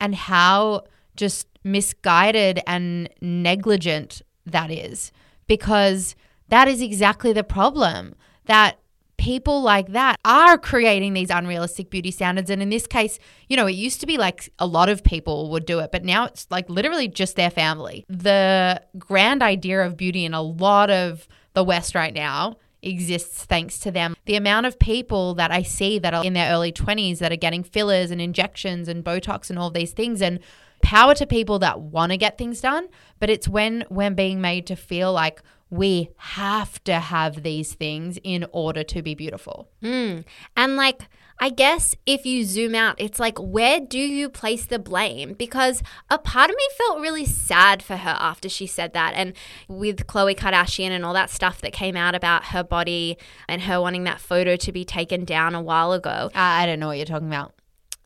and 0.00 0.14
how 0.14 0.84
just 1.16 1.48
misguided 1.62 2.60
and 2.66 3.10
negligent 3.20 4.22
that 4.46 4.70
is 4.70 5.12
because 5.46 6.14
that 6.48 6.66
is 6.66 6.80
exactly 6.80 7.34
the 7.34 7.44
problem 7.44 8.14
that 8.46 8.79
people 9.20 9.60
like 9.60 9.88
that 9.88 10.18
are 10.24 10.56
creating 10.56 11.12
these 11.12 11.28
unrealistic 11.28 11.90
beauty 11.90 12.10
standards 12.10 12.48
and 12.48 12.62
in 12.62 12.70
this 12.70 12.86
case 12.86 13.18
you 13.50 13.56
know 13.56 13.66
it 13.66 13.72
used 13.72 14.00
to 14.00 14.06
be 14.06 14.16
like 14.16 14.50
a 14.58 14.66
lot 14.66 14.88
of 14.88 15.04
people 15.04 15.50
would 15.50 15.66
do 15.66 15.78
it 15.78 15.92
but 15.92 16.02
now 16.02 16.24
it's 16.24 16.46
like 16.48 16.66
literally 16.70 17.06
just 17.06 17.36
their 17.36 17.50
family 17.50 18.02
the 18.08 18.80
grand 18.98 19.42
idea 19.42 19.84
of 19.84 19.94
beauty 19.94 20.24
in 20.24 20.32
a 20.32 20.40
lot 20.40 20.88
of 20.88 21.28
the 21.52 21.62
west 21.62 21.94
right 21.94 22.14
now 22.14 22.56
exists 22.82 23.44
thanks 23.44 23.78
to 23.78 23.90
them. 23.90 24.16
The 24.24 24.36
amount 24.36 24.64
of 24.64 24.78
people 24.78 25.34
that 25.34 25.50
I 25.50 25.62
see 25.62 25.98
that 25.98 26.14
are 26.14 26.24
in 26.24 26.32
their 26.32 26.50
early 26.50 26.72
20s 26.72 27.18
that 27.18 27.30
are 27.30 27.36
getting 27.36 27.62
fillers 27.62 28.10
and 28.10 28.22
injections 28.22 28.88
and 28.88 29.04
Botox 29.04 29.50
and 29.50 29.58
all 29.58 29.70
these 29.70 29.92
things 29.92 30.22
and 30.22 30.40
power 30.82 31.14
to 31.14 31.26
people 31.26 31.58
that 31.60 31.80
want 31.80 32.12
to 32.12 32.18
get 32.18 32.38
things 32.38 32.60
done, 32.60 32.88
but 33.18 33.30
it's 33.30 33.48
when 33.48 33.84
we're 33.90 34.10
being 34.10 34.40
made 34.40 34.66
to 34.66 34.76
feel 34.76 35.12
like 35.12 35.42
we 35.70 36.10
have 36.16 36.82
to 36.84 36.94
have 36.94 37.42
these 37.42 37.74
things 37.74 38.18
in 38.24 38.44
order 38.50 38.82
to 38.82 39.02
be 39.02 39.14
beautiful. 39.14 39.68
Mm. 39.82 40.24
And 40.56 40.76
like, 40.76 41.02
I 41.42 41.48
guess 41.48 41.94
if 42.04 42.26
you 42.26 42.44
zoom 42.44 42.74
out, 42.74 42.96
it's 42.98 43.18
like, 43.18 43.38
where 43.38 43.80
do 43.80 43.98
you 43.98 44.28
place 44.28 44.66
the 44.66 44.78
blame? 44.78 45.32
Because 45.34 45.82
a 46.10 46.18
part 46.18 46.50
of 46.50 46.56
me 46.56 46.68
felt 46.76 47.00
really 47.00 47.24
sad 47.24 47.82
for 47.82 47.96
her 47.96 48.16
after 48.18 48.48
she 48.48 48.66
said 48.66 48.92
that. 48.92 49.14
And 49.14 49.32
with 49.66 50.06
Khloe 50.06 50.36
Kardashian 50.36 50.90
and 50.90 51.04
all 51.04 51.14
that 51.14 51.30
stuff 51.30 51.60
that 51.62 51.72
came 51.72 51.96
out 51.96 52.14
about 52.14 52.46
her 52.46 52.62
body 52.62 53.16
and 53.48 53.62
her 53.62 53.80
wanting 53.80 54.04
that 54.04 54.20
photo 54.20 54.56
to 54.56 54.72
be 54.72 54.84
taken 54.84 55.24
down 55.24 55.54
a 55.54 55.62
while 55.62 55.92
ago. 55.92 56.10
Uh, 56.10 56.30
I 56.34 56.66
don't 56.66 56.80
know 56.80 56.88
what 56.88 56.98
you're 56.98 57.06
talking 57.06 57.28
about. 57.28 57.54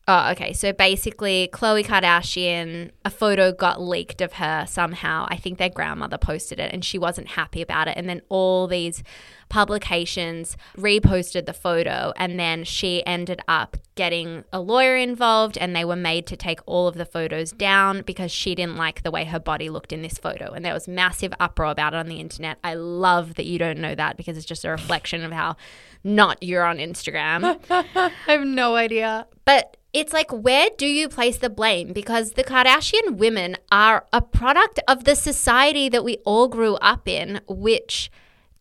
Oh, 0.07 0.33
okay. 0.33 0.53
So 0.53 0.73
basically, 0.75 1.49
Khloe 1.51 1.83
Kardashian, 1.83 2.91
a 3.07 3.11
photo 3.11 3.53
got 3.53 3.81
leaked 3.81 4.21
of 4.21 4.35
her 4.35 4.67
somehow. 4.69 5.27
I 5.31 5.37
think 5.37 5.57
their 5.57 5.71
grandmother 5.71 6.19
posted 6.19 6.61
it 6.61 6.75
and 6.75 6.85
she 6.85 6.99
wasn't 6.99 7.29
happy 7.29 7.63
about 7.63 7.89
it. 7.89 7.97
And 7.97 8.07
then 8.07 8.21
all 8.29 8.67
these 8.67 9.03
publications 9.49 10.59
reposted 10.77 11.47
the 11.47 11.55
photo. 11.55 12.13
And 12.17 12.39
then 12.39 12.65
she 12.65 13.05
ended 13.07 13.41
up 13.49 13.79
getting 13.95 14.45
a 14.53 14.61
lawyer 14.61 14.95
involved 14.95 15.57
and 15.57 15.75
they 15.75 15.87
were 15.87 15.97
made 15.97 16.27
to 16.27 16.37
take 16.37 16.61
all 16.67 16.87
of 16.87 16.97
the 16.97 17.07
photos 17.07 17.53
down 17.53 18.03
because 18.03 18.31
she 18.31 18.55
didn't 18.55 18.77
like 18.77 19.05
the 19.05 19.11
way 19.11 19.25
her 19.25 19.41
body 19.41 19.71
looked 19.71 19.93
in 19.93 20.03
this 20.03 20.19
photo. 20.19 20.53
And 20.53 20.63
there 20.63 20.75
was 20.75 20.87
massive 20.87 21.33
uproar 21.41 21.71
about 21.71 21.95
it 21.95 21.97
on 21.97 22.09
the 22.09 22.21
internet. 22.21 22.59
I 22.63 22.75
love 22.75 23.37
that 23.37 23.47
you 23.47 23.59
don't 23.59 23.79
know 23.79 23.95
that 23.95 24.19
because 24.19 24.37
it's 24.37 24.45
just 24.45 24.67
a 24.67 24.71
reflection 24.71 25.25
of 25.25 25.33
how 25.33 25.57
not 26.03 26.43
you're 26.43 26.65
on 26.65 26.77
Instagram. 26.77 27.59
I 27.71 28.11
have 28.27 28.45
no 28.45 28.77
idea. 28.77 29.27
But 29.47 29.79
it's 29.95 30.13
like, 30.13 30.31
where 30.33 30.69
do 30.77 30.87
you 30.87 31.09
place 31.09 31.39
the 31.39 31.49
blame? 31.49 31.93
Because 31.93 32.33
the 32.33 32.45
Kardashian 32.45 33.17
women 33.17 33.57
are 33.71 34.05
a 34.13 34.21
product 34.21 34.81
of 34.89 35.05
the 35.05 35.15
society 35.15 35.89
that 35.89 36.05
we 36.05 36.19
all 36.25 36.49
grew 36.49 36.75
up 36.77 37.09
in, 37.09 37.41
which 37.47 38.11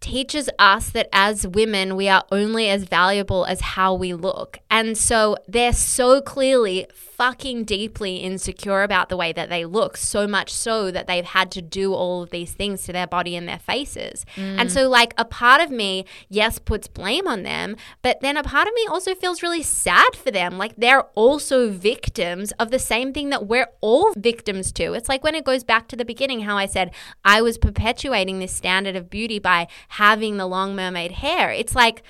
teaches 0.04 0.50
us 0.60 0.90
that 0.90 1.08
as 1.14 1.48
women, 1.48 1.96
we 1.96 2.10
are 2.10 2.26
only 2.32 2.70
as 2.70 2.84
valuable 2.84 3.46
as 3.46 3.62
how 3.62 3.94
we 3.94 4.14
look. 4.14 4.60
And 4.70 4.98
so 4.98 5.38
they're 5.48 5.74
so 5.74 6.22
clearly 6.22 6.88
fucking 6.94 7.64
deeply 7.64 8.18
insecure 8.18 8.84
about 8.84 9.08
the 9.08 9.16
way 9.16 9.32
that 9.32 9.48
they 9.48 9.64
look, 9.64 9.96
so 9.96 10.28
much 10.28 10.52
so 10.52 10.92
that 10.92 11.08
they've 11.08 11.24
had 11.24 11.50
to 11.52 11.62
do 11.62 11.94
all 11.94 12.24
of 12.24 12.32
these 12.32 12.52
things 12.52 12.84
to 12.84 12.92
their 12.92 13.08
body 13.08 13.36
and 13.36 13.48
their 13.48 13.60
faces. 13.60 14.26
And 14.36 14.70
mm. 14.70 14.72
so, 14.72 14.90
like, 14.90 15.14
a 15.18 15.24
part 15.24 15.62
of 15.62 15.72
me, 15.72 16.06
yes, 16.28 16.60
puts 16.60 16.88
blame 16.88 17.28
on 17.28 17.44
them, 17.44 17.78
but 18.02 18.20
then 18.20 18.36
a 18.36 18.44
part 18.44 18.68
of 18.68 18.74
me 18.74 18.86
also 18.90 19.16
feels 19.16 19.42
really 19.42 19.64
sad 19.64 20.16
for 20.16 20.32
them. 20.32 20.58
Like, 20.58 20.76
they're 20.76 21.04
also 21.16 21.70
victims 21.70 22.52
of 22.60 22.72
the 22.72 22.80
same 22.80 23.14
thing 23.14 23.30
that 23.30 23.48
we're 23.48 23.70
all 23.80 24.12
victims 24.18 24.74
to. 24.74 24.92
It's 24.94 25.08
like 25.08 25.24
when 25.24 25.36
it 25.36 25.46
goes 25.46 25.64
back 25.64 25.88
to 25.90 25.96
the 25.96 26.04
beginning, 26.04 26.42
how 26.42 26.58
I 26.58 26.66
said 26.66 26.92
I 27.24 27.42
was 27.42 27.58
perpetuating 27.58 28.40
this 28.40 28.52
standard 28.52 28.98
of 28.98 29.10
beauty 29.10 29.40
by 29.40 29.68
having 29.94 30.38
the 30.38 30.48
long 30.48 30.76
mermaid 30.76 31.12
hair. 31.12 31.52
It's 31.52 31.76
like 31.76 32.02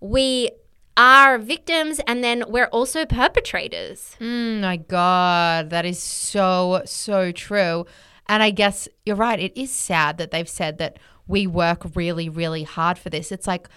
we 0.00 0.50
are 0.96 1.38
victims 1.38 2.00
and 2.06 2.24
then 2.24 2.42
we're 2.48 2.66
also 2.66 3.04
perpetrators. 3.04 4.16
Mm, 4.18 4.60
my 4.62 4.76
God, 4.78 5.70
that 5.70 5.84
is 5.84 6.02
so, 6.02 6.82
so 6.86 7.30
true. 7.30 7.84
And 8.28 8.42
I 8.42 8.50
guess 8.50 8.88
you're 9.04 9.16
right. 9.16 9.38
It 9.38 9.56
is 9.56 9.70
sad 9.70 10.16
that 10.18 10.30
they've 10.30 10.48
said 10.48 10.78
that 10.78 10.98
we 11.26 11.46
work 11.46 11.94
really, 11.94 12.30
really 12.30 12.62
hard 12.62 12.98
for 12.98 13.10
this. 13.10 13.30
It's 13.30 13.46
like, 13.46 13.68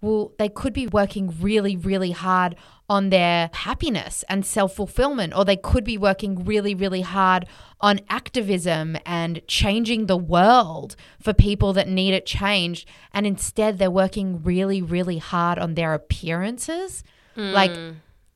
well, 0.00 0.32
they 0.38 0.48
could 0.48 0.72
be 0.72 0.88
working 0.88 1.34
really, 1.40 1.76
really 1.76 2.10
hard 2.10 2.56
on 2.88 3.10
their 3.10 3.50
happiness 3.52 4.24
and 4.28 4.46
self 4.46 4.74
fulfillment, 4.74 5.34
or 5.36 5.44
they 5.44 5.56
could 5.56 5.84
be 5.84 5.98
working 5.98 6.44
really, 6.44 6.74
really 6.74 7.00
hard 7.00 7.46
on 7.80 8.00
activism 8.08 8.96
and 9.04 9.40
changing 9.46 10.06
the 10.06 10.16
world 10.16 10.96
for 11.20 11.32
people 11.32 11.72
that 11.72 11.88
need 11.88 12.14
it 12.14 12.26
changed. 12.26 12.88
And 13.12 13.26
instead, 13.26 13.78
they're 13.78 13.90
working 13.90 14.42
really, 14.42 14.80
really 14.80 15.18
hard 15.18 15.58
on 15.58 15.74
their 15.74 15.94
appearances. 15.94 17.02
Hmm. 17.34 17.52
Like, 17.52 17.72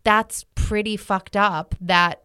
that's 0.03 0.45
pretty 0.55 0.97
fucked 0.97 1.37
up 1.37 1.75
that 1.81 2.23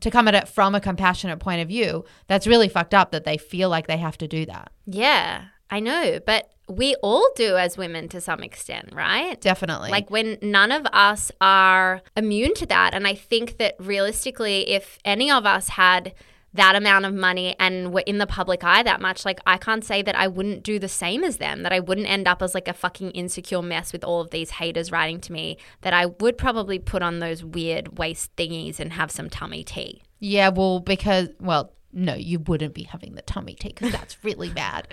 to 0.00 0.10
come 0.10 0.28
at 0.28 0.34
it 0.34 0.48
from 0.48 0.74
a 0.74 0.80
compassionate 0.80 1.40
point 1.40 1.60
of 1.60 1.68
view, 1.68 2.04
that's 2.28 2.46
really 2.46 2.68
fucked 2.68 2.94
up 2.94 3.10
that 3.10 3.24
they 3.24 3.36
feel 3.36 3.68
like 3.68 3.86
they 3.86 3.96
have 3.96 4.16
to 4.18 4.28
do 4.28 4.46
that. 4.46 4.70
Yeah, 4.86 5.46
I 5.70 5.80
know, 5.80 6.20
but 6.24 6.52
we 6.68 6.94
all 7.02 7.28
do 7.34 7.56
as 7.56 7.76
women 7.76 8.08
to 8.08 8.20
some 8.20 8.42
extent, 8.42 8.90
right? 8.92 9.40
Definitely. 9.40 9.90
Like 9.90 10.10
when 10.10 10.38
none 10.42 10.70
of 10.72 10.86
us 10.92 11.32
are 11.40 12.02
immune 12.16 12.54
to 12.54 12.66
that. 12.66 12.94
And 12.94 13.06
I 13.06 13.14
think 13.14 13.58
that 13.58 13.76
realistically, 13.78 14.68
if 14.70 14.98
any 15.04 15.30
of 15.30 15.46
us 15.46 15.70
had 15.70 16.14
that 16.54 16.74
amount 16.74 17.04
of 17.04 17.12
money 17.12 17.54
and 17.60 17.92
were 17.92 18.02
in 18.06 18.18
the 18.18 18.26
public 18.26 18.64
eye 18.64 18.82
that 18.82 19.00
much, 19.00 19.24
like 19.24 19.38
I 19.46 19.58
can't 19.58 19.84
say 19.84 20.02
that 20.02 20.16
I 20.16 20.28
wouldn't 20.28 20.62
do 20.62 20.78
the 20.78 20.88
same 20.88 21.22
as 21.22 21.36
them, 21.36 21.62
that 21.62 21.72
I 21.72 21.80
wouldn't 21.80 22.08
end 22.08 22.26
up 22.26 22.42
as 22.42 22.54
like 22.54 22.68
a 22.68 22.72
fucking 22.72 23.10
insecure 23.10 23.62
mess 23.62 23.92
with 23.92 24.02
all 24.02 24.20
of 24.22 24.30
these 24.30 24.50
haters 24.52 24.90
writing 24.90 25.20
to 25.22 25.32
me, 25.32 25.58
that 25.82 25.92
I 25.92 26.06
would 26.06 26.38
probably 26.38 26.78
put 26.78 27.02
on 27.02 27.18
those 27.18 27.44
weird 27.44 27.98
waist 27.98 28.34
thingies 28.36 28.80
and 28.80 28.94
have 28.94 29.10
some 29.10 29.28
tummy 29.28 29.62
tea. 29.62 30.02
yeah, 30.20 30.48
well, 30.48 30.80
because, 30.80 31.28
well, 31.38 31.72
no, 31.92 32.14
you 32.14 32.38
wouldn't 32.40 32.74
be 32.74 32.82
having 32.84 33.14
the 33.14 33.22
tummy 33.22 33.54
tea 33.54 33.68
because 33.68 33.90
that's 33.92 34.22
really 34.22 34.50
bad. 34.50 34.88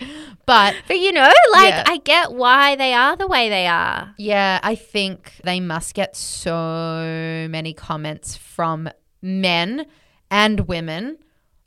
But 0.45 0.75
But 0.87 0.99
you 0.99 1.11
know, 1.11 1.29
like 1.51 1.69
Yeah. 1.73 1.83
I 1.85 1.97
get 1.97 2.31
why 2.31 2.75
they 2.75 2.93
are 2.93 3.15
the 3.17 3.27
way 3.27 3.49
they 3.49 3.67
are. 3.67 4.13
yeah, 4.17 4.59
I 4.63 4.75
think 4.75 5.33
they 5.43 5.59
must 5.59 5.93
get 5.93 6.15
so 6.15 7.47
many 7.49 7.73
comments 7.73 8.35
from 8.37 8.89
men 9.21 9.85
and 10.31 10.61
women 10.67 11.17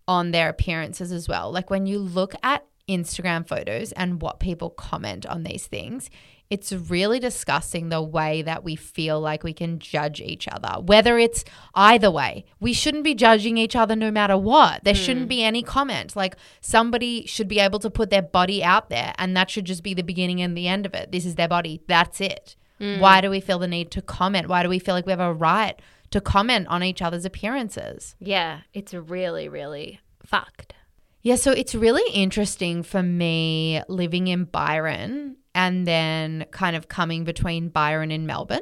on 0.06 0.30
their 0.30 0.48
appearances 0.48 1.12
as 1.12 1.28
well. 1.28 1.52
Like 1.52 1.68
when 1.70 1.86
you 1.86 1.98
look 1.98 2.34
at 2.42 2.64
Instagram 2.88 3.46
photos 3.46 3.92
and 3.92 4.22
what 4.22 4.40
people 4.40 4.70
comment 4.70 5.26
on 5.26 5.42
these 5.42 5.66
things, 5.66 6.10
it's 6.50 6.72
really 6.72 7.20
disgusting 7.20 7.88
the 7.88 8.02
way 8.02 8.42
that 8.42 8.64
we 8.64 8.74
feel 8.74 9.20
like 9.20 9.42
we 9.42 9.52
can 9.52 9.78
judge 9.78 10.20
each 10.20 10.48
other. 10.48 10.80
Whether 10.80 11.18
it's 11.18 11.44
either 11.74 12.10
way, 12.10 12.46
we 12.58 12.72
shouldn't 12.72 13.04
be 13.04 13.14
judging 13.14 13.58
each 13.58 13.76
other 13.76 13.94
no 13.94 14.10
matter 14.10 14.36
what. 14.36 14.82
There 14.84 14.94
hmm. 14.94 15.00
shouldn't 15.00 15.28
be 15.28 15.42
any 15.42 15.62
comment. 15.62 16.16
Like 16.16 16.36
somebody 16.60 17.26
should 17.26 17.48
be 17.48 17.60
able 17.60 17.78
to 17.80 17.90
put 17.90 18.10
their 18.10 18.22
body 18.22 18.64
out 18.64 18.88
there, 18.88 19.12
and 19.18 19.36
that 19.36 19.50
should 19.50 19.66
just 19.66 19.82
be 19.82 19.94
the 19.94 20.02
beginning 20.02 20.40
and 20.40 20.56
the 20.56 20.68
end 20.68 20.86
of 20.86 20.94
it. 20.94 21.12
This 21.12 21.26
is 21.26 21.34
their 21.34 21.48
body. 21.48 21.82
That's 21.86 22.20
it. 22.20 22.56
Hmm. 22.78 23.00
Why 23.00 23.20
do 23.20 23.28
we 23.28 23.40
feel 23.40 23.58
the 23.58 23.68
need 23.68 23.90
to 23.92 24.02
comment? 24.02 24.48
Why 24.48 24.62
do 24.62 24.68
we 24.68 24.78
feel 24.78 24.94
like 24.94 25.06
we 25.06 25.12
have 25.12 25.20
a 25.20 25.34
right 25.34 25.78
to 26.10 26.20
comment 26.20 26.66
on 26.68 26.82
each 26.82 27.02
other's 27.02 27.24
appearances? 27.24 28.16
Yeah, 28.20 28.60
it's 28.72 28.94
really, 28.94 29.48
really 29.48 30.00
fucked. 30.24 30.74
Yeah, 31.22 31.34
so 31.34 31.52
it's 31.52 31.74
really 31.74 32.10
interesting 32.12 32.82
for 32.82 33.02
me 33.02 33.82
living 33.88 34.28
in 34.28 34.44
Byron 34.44 35.36
and 35.54 35.86
then 35.86 36.46
kind 36.52 36.76
of 36.76 36.88
coming 36.88 37.24
between 37.24 37.68
Byron 37.68 38.10
and 38.12 38.26
Melbourne 38.26 38.60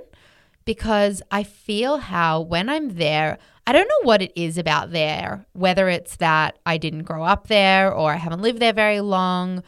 because 0.64 1.22
I 1.30 1.42
feel 1.42 1.98
how 1.98 2.40
when 2.40 2.68
I'm 2.68 2.96
there, 2.96 3.38
I 3.66 3.72
don't 3.72 3.88
know 3.88 4.06
what 4.06 4.22
it 4.22 4.32
is 4.34 4.58
about 4.58 4.90
there, 4.90 5.46
whether 5.52 5.88
it's 5.88 6.16
that 6.16 6.58
I 6.66 6.78
didn't 6.78 7.04
grow 7.04 7.24
up 7.24 7.46
there 7.48 7.92
or 7.92 8.12
I 8.12 8.16
haven't 8.16 8.42
lived 8.42 8.60
there 8.60 8.72
very 8.72 9.00
long 9.00 9.62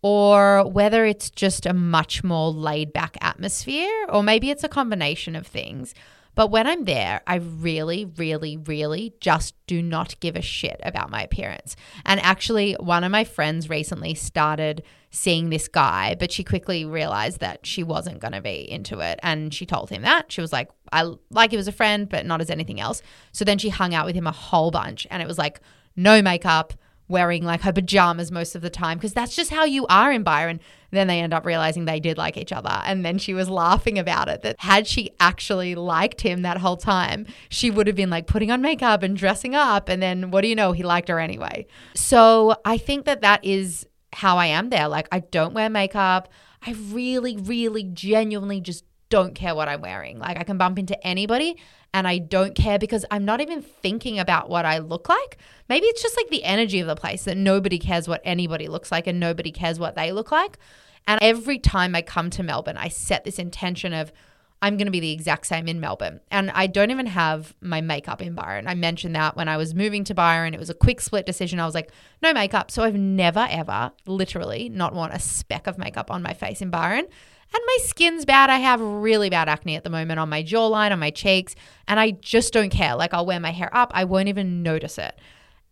or 0.00 0.68
whether 0.68 1.04
it's 1.04 1.30
just 1.30 1.66
a 1.66 1.72
much 1.72 2.22
more 2.22 2.50
laid 2.52 2.92
back 2.92 3.16
atmosphere, 3.20 4.06
or 4.08 4.22
maybe 4.22 4.48
it's 4.48 4.62
a 4.62 4.68
combination 4.68 5.34
of 5.34 5.46
things. 5.46 5.92
But 6.38 6.52
when 6.52 6.68
I'm 6.68 6.84
there, 6.84 7.20
I 7.26 7.38
really, 7.38 8.04
really, 8.04 8.58
really 8.58 9.12
just 9.20 9.56
do 9.66 9.82
not 9.82 10.14
give 10.20 10.36
a 10.36 10.40
shit 10.40 10.80
about 10.84 11.10
my 11.10 11.24
appearance. 11.24 11.74
And 12.06 12.20
actually, 12.20 12.74
one 12.74 13.02
of 13.02 13.10
my 13.10 13.24
friends 13.24 13.68
recently 13.68 14.14
started 14.14 14.84
seeing 15.10 15.50
this 15.50 15.66
guy, 15.66 16.14
but 16.16 16.30
she 16.30 16.44
quickly 16.44 16.84
realized 16.84 17.40
that 17.40 17.66
she 17.66 17.82
wasn't 17.82 18.20
going 18.20 18.34
to 18.34 18.40
be 18.40 18.70
into 18.70 19.00
it. 19.00 19.18
And 19.20 19.52
she 19.52 19.66
told 19.66 19.90
him 19.90 20.02
that. 20.02 20.30
She 20.30 20.40
was 20.40 20.52
like, 20.52 20.70
I 20.92 21.12
like 21.30 21.52
him 21.52 21.58
as 21.58 21.66
a 21.66 21.72
friend, 21.72 22.08
but 22.08 22.24
not 22.24 22.40
as 22.40 22.50
anything 22.50 22.78
else. 22.78 23.02
So 23.32 23.44
then 23.44 23.58
she 23.58 23.70
hung 23.70 23.92
out 23.92 24.06
with 24.06 24.14
him 24.14 24.28
a 24.28 24.30
whole 24.30 24.70
bunch. 24.70 25.08
And 25.10 25.20
it 25.20 25.26
was 25.26 25.38
like, 25.38 25.60
no 25.96 26.22
makeup, 26.22 26.72
wearing 27.08 27.42
like 27.44 27.62
her 27.62 27.72
pajamas 27.72 28.30
most 28.30 28.54
of 28.54 28.62
the 28.62 28.70
time 28.70 28.98
because 28.98 29.14
that's 29.14 29.34
just 29.34 29.50
how 29.50 29.64
you 29.64 29.86
are 29.86 30.12
in 30.12 30.22
Byron. 30.22 30.60
Then 30.90 31.06
they 31.06 31.20
end 31.20 31.34
up 31.34 31.44
realizing 31.44 31.84
they 31.84 32.00
did 32.00 32.16
like 32.16 32.36
each 32.36 32.52
other. 32.52 32.82
And 32.84 33.04
then 33.04 33.18
she 33.18 33.34
was 33.34 33.50
laughing 33.50 33.98
about 33.98 34.28
it 34.28 34.42
that 34.42 34.56
had 34.60 34.86
she 34.86 35.10
actually 35.20 35.74
liked 35.74 36.20
him 36.20 36.42
that 36.42 36.58
whole 36.58 36.76
time, 36.76 37.26
she 37.48 37.70
would 37.70 37.86
have 37.86 37.96
been 37.96 38.10
like 38.10 38.26
putting 38.26 38.50
on 38.50 38.62
makeup 38.62 39.02
and 39.02 39.16
dressing 39.16 39.54
up. 39.54 39.88
And 39.88 40.02
then 40.02 40.30
what 40.30 40.42
do 40.42 40.48
you 40.48 40.54
know? 40.54 40.72
He 40.72 40.82
liked 40.82 41.08
her 41.08 41.18
anyway. 41.18 41.66
So 41.94 42.56
I 42.64 42.78
think 42.78 43.04
that 43.06 43.22
that 43.22 43.44
is 43.44 43.86
how 44.12 44.38
I 44.38 44.46
am 44.46 44.70
there. 44.70 44.88
Like 44.88 45.08
I 45.12 45.20
don't 45.20 45.54
wear 45.54 45.68
makeup. 45.68 46.28
I 46.66 46.72
really, 46.72 47.36
really 47.36 47.84
genuinely 47.84 48.60
just 48.60 48.84
don't 49.10 49.34
care 49.34 49.54
what 49.54 49.68
I'm 49.68 49.80
wearing. 49.80 50.18
Like 50.18 50.38
I 50.38 50.44
can 50.44 50.58
bump 50.58 50.78
into 50.78 51.06
anybody 51.06 51.56
and 51.94 52.06
I 52.06 52.18
don't 52.18 52.54
care 52.54 52.78
because 52.78 53.04
I'm 53.10 53.24
not 53.24 53.40
even 53.40 53.62
thinking 53.62 54.18
about 54.18 54.50
what 54.50 54.64
I 54.64 54.78
look 54.78 55.08
like. 55.08 55.38
Maybe 55.68 55.86
it's 55.86 56.02
just 56.02 56.16
like 56.16 56.28
the 56.28 56.44
energy 56.44 56.80
of 56.80 56.86
the 56.86 56.96
place 56.96 57.24
that 57.24 57.36
nobody 57.36 57.78
cares 57.78 58.06
what 58.08 58.20
anybody 58.24 58.68
looks 58.68 58.92
like 58.92 59.06
and 59.06 59.18
nobody 59.18 59.50
cares 59.50 59.78
what 59.78 59.94
they 59.94 60.12
look 60.12 60.30
like. 60.30 60.58
And 61.06 61.18
every 61.22 61.58
time 61.58 61.94
I 61.94 62.02
come 62.02 62.28
to 62.30 62.42
Melbourne, 62.42 62.76
I 62.76 62.88
set 62.88 63.24
this 63.24 63.38
intention 63.38 63.94
of 63.94 64.12
I'm 64.60 64.76
going 64.76 64.86
to 64.86 64.92
be 64.92 65.00
the 65.00 65.12
exact 65.12 65.46
same 65.46 65.68
in 65.68 65.78
Melbourne. 65.78 66.20
And 66.30 66.50
I 66.50 66.66
don't 66.66 66.90
even 66.90 67.06
have 67.06 67.54
my 67.60 67.80
makeup 67.80 68.20
in 68.20 68.34
Byron. 68.34 68.66
I 68.66 68.74
mentioned 68.74 69.14
that 69.14 69.36
when 69.36 69.48
I 69.48 69.56
was 69.56 69.72
moving 69.72 70.02
to 70.04 70.14
Byron, 70.14 70.52
it 70.52 70.60
was 70.60 70.68
a 70.68 70.74
quick 70.74 71.00
split 71.00 71.26
decision. 71.26 71.60
I 71.60 71.64
was 71.64 71.74
like, 71.74 71.92
no 72.22 72.32
makeup. 72.32 72.70
So 72.70 72.82
I've 72.82 72.96
never, 72.96 73.46
ever, 73.48 73.92
literally, 74.06 74.68
not 74.68 74.94
want 74.94 75.14
a 75.14 75.20
speck 75.20 75.68
of 75.68 75.78
makeup 75.78 76.10
on 76.10 76.22
my 76.22 76.34
face 76.34 76.60
in 76.60 76.70
Byron. 76.70 77.06
And 77.54 77.62
my 77.66 77.78
skin's 77.80 78.24
bad. 78.24 78.50
I 78.50 78.58
have 78.58 78.80
really 78.80 79.30
bad 79.30 79.48
acne 79.48 79.76
at 79.76 79.84
the 79.84 79.90
moment 79.90 80.20
on 80.20 80.28
my 80.28 80.42
jawline, 80.42 80.92
on 80.92 80.98
my 80.98 81.10
cheeks, 81.10 81.54
and 81.86 81.98
I 81.98 82.10
just 82.10 82.52
don't 82.52 82.70
care. 82.70 82.94
Like, 82.94 83.14
I'll 83.14 83.26
wear 83.26 83.40
my 83.40 83.52
hair 83.52 83.74
up, 83.74 83.90
I 83.94 84.04
won't 84.04 84.28
even 84.28 84.62
notice 84.62 84.98
it. 84.98 85.18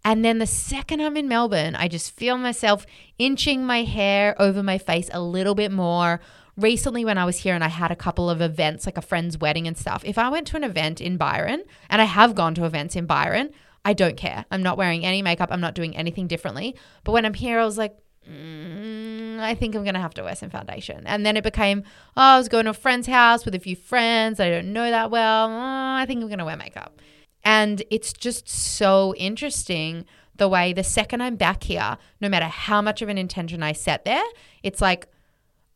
And 0.05 0.25
then 0.25 0.39
the 0.39 0.47
second 0.47 1.01
I'm 1.01 1.17
in 1.17 1.27
Melbourne, 1.27 1.75
I 1.75 1.89
just 1.89 2.13
feel 2.13 2.39
myself 2.39 2.87
inching 3.19 3.67
my 3.67 3.83
hair 3.83 4.41
over 4.41 4.63
my 4.63 4.79
face 4.79 5.11
a 5.13 5.21
little 5.21 5.57
bit 5.57 5.73
more. 5.73 6.21
Recently, 6.57 7.05
when 7.05 7.19
I 7.19 7.25
was 7.25 7.39
here 7.39 7.55
and 7.55 7.65
I 7.65 7.69
had 7.69 7.91
a 7.91 7.97
couple 7.97 8.31
of 8.31 8.41
events, 8.41 8.87
like 8.87 8.97
a 8.97 9.03
friend's 9.03 9.37
wedding 9.37 9.67
and 9.67 9.77
stuff, 9.77 10.05
if 10.05 10.17
I 10.17 10.29
went 10.29 10.47
to 10.47 10.57
an 10.57 10.65
event 10.65 11.01
in 11.01 11.17
Byron, 11.17 11.65
and 11.91 12.01
I 12.01 12.05
have 12.05 12.37
gone 12.37 12.55
to 12.55 12.65
events 12.65 12.95
in 12.95 13.07
Byron, 13.07 13.51
I 13.85 13.93
don't 13.93 14.17
care. 14.17 14.45
I'm 14.51 14.63
not 14.63 14.79
wearing 14.79 15.05
any 15.05 15.23
makeup, 15.23 15.51
I'm 15.53 15.61
not 15.61 15.75
doing 15.75 15.97
anything 15.97 16.29
differently. 16.29 16.77
But 17.05 17.13
when 17.13 17.27
I'm 17.27 17.35
here, 17.35 17.59
I 17.59 17.65
was 17.65 17.77
like, 17.77 17.99
mm, 18.29 19.39
I 19.41 19.55
think 19.55 19.75
I'm 19.75 19.83
going 19.83 19.95
to 19.95 20.01
have 20.01 20.15
to 20.15 20.23
wear 20.23 20.35
some 20.35 20.51
foundation. 20.51 21.07
And 21.07 21.25
then 21.25 21.37
it 21.37 21.45
became, 21.45 21.83
oh, 22.17 22.23
I 22.23 22.39
was 22.39 22.49
going 22.49 22.65
to 22.65 22.71
a 22.71 22.75
friend's 22.75 23.07
house 23.07 23.45
with 23.45 23.55
a 23.55 23.61
few 23.61 23.77
friends 23.77 24.41
I 24.41 24.51
don't 24.51 24.73
know 24.73 24.91
that 24.91 25.11
well. 25.11 25.49
Oh, 25.49 25.97
I 25.97 26.05
think 26.07 26.23
I'm 26.23 26.29
going 26.29 26.39
to 26.39 26.45
wear 26.45 26.57
makeup. 26.57 27.01
And 27.45 27.83
it's 27.91 28.13
just 28.13 28.49
so 28.49 29.15
interesting 29.17 30.05
the 30.35 30.49
way 30.49 30.73
the 30.73 30.85
second 30.85 31.23
I'm 31.23 31.37
back 31.37 31.63
here, 31.63 31.97
no 32.21 32.29
matter 32.29 32.47
how 32.47 32.83
much 32.83 33.03
of 33.03 33.09
an 33.09 33.19
intention 33.19 33.63
I 33.63 33.73
set 33.73 34.05
there, 34.05 34.25
it's 34.63 34.81
like 34.81 35.09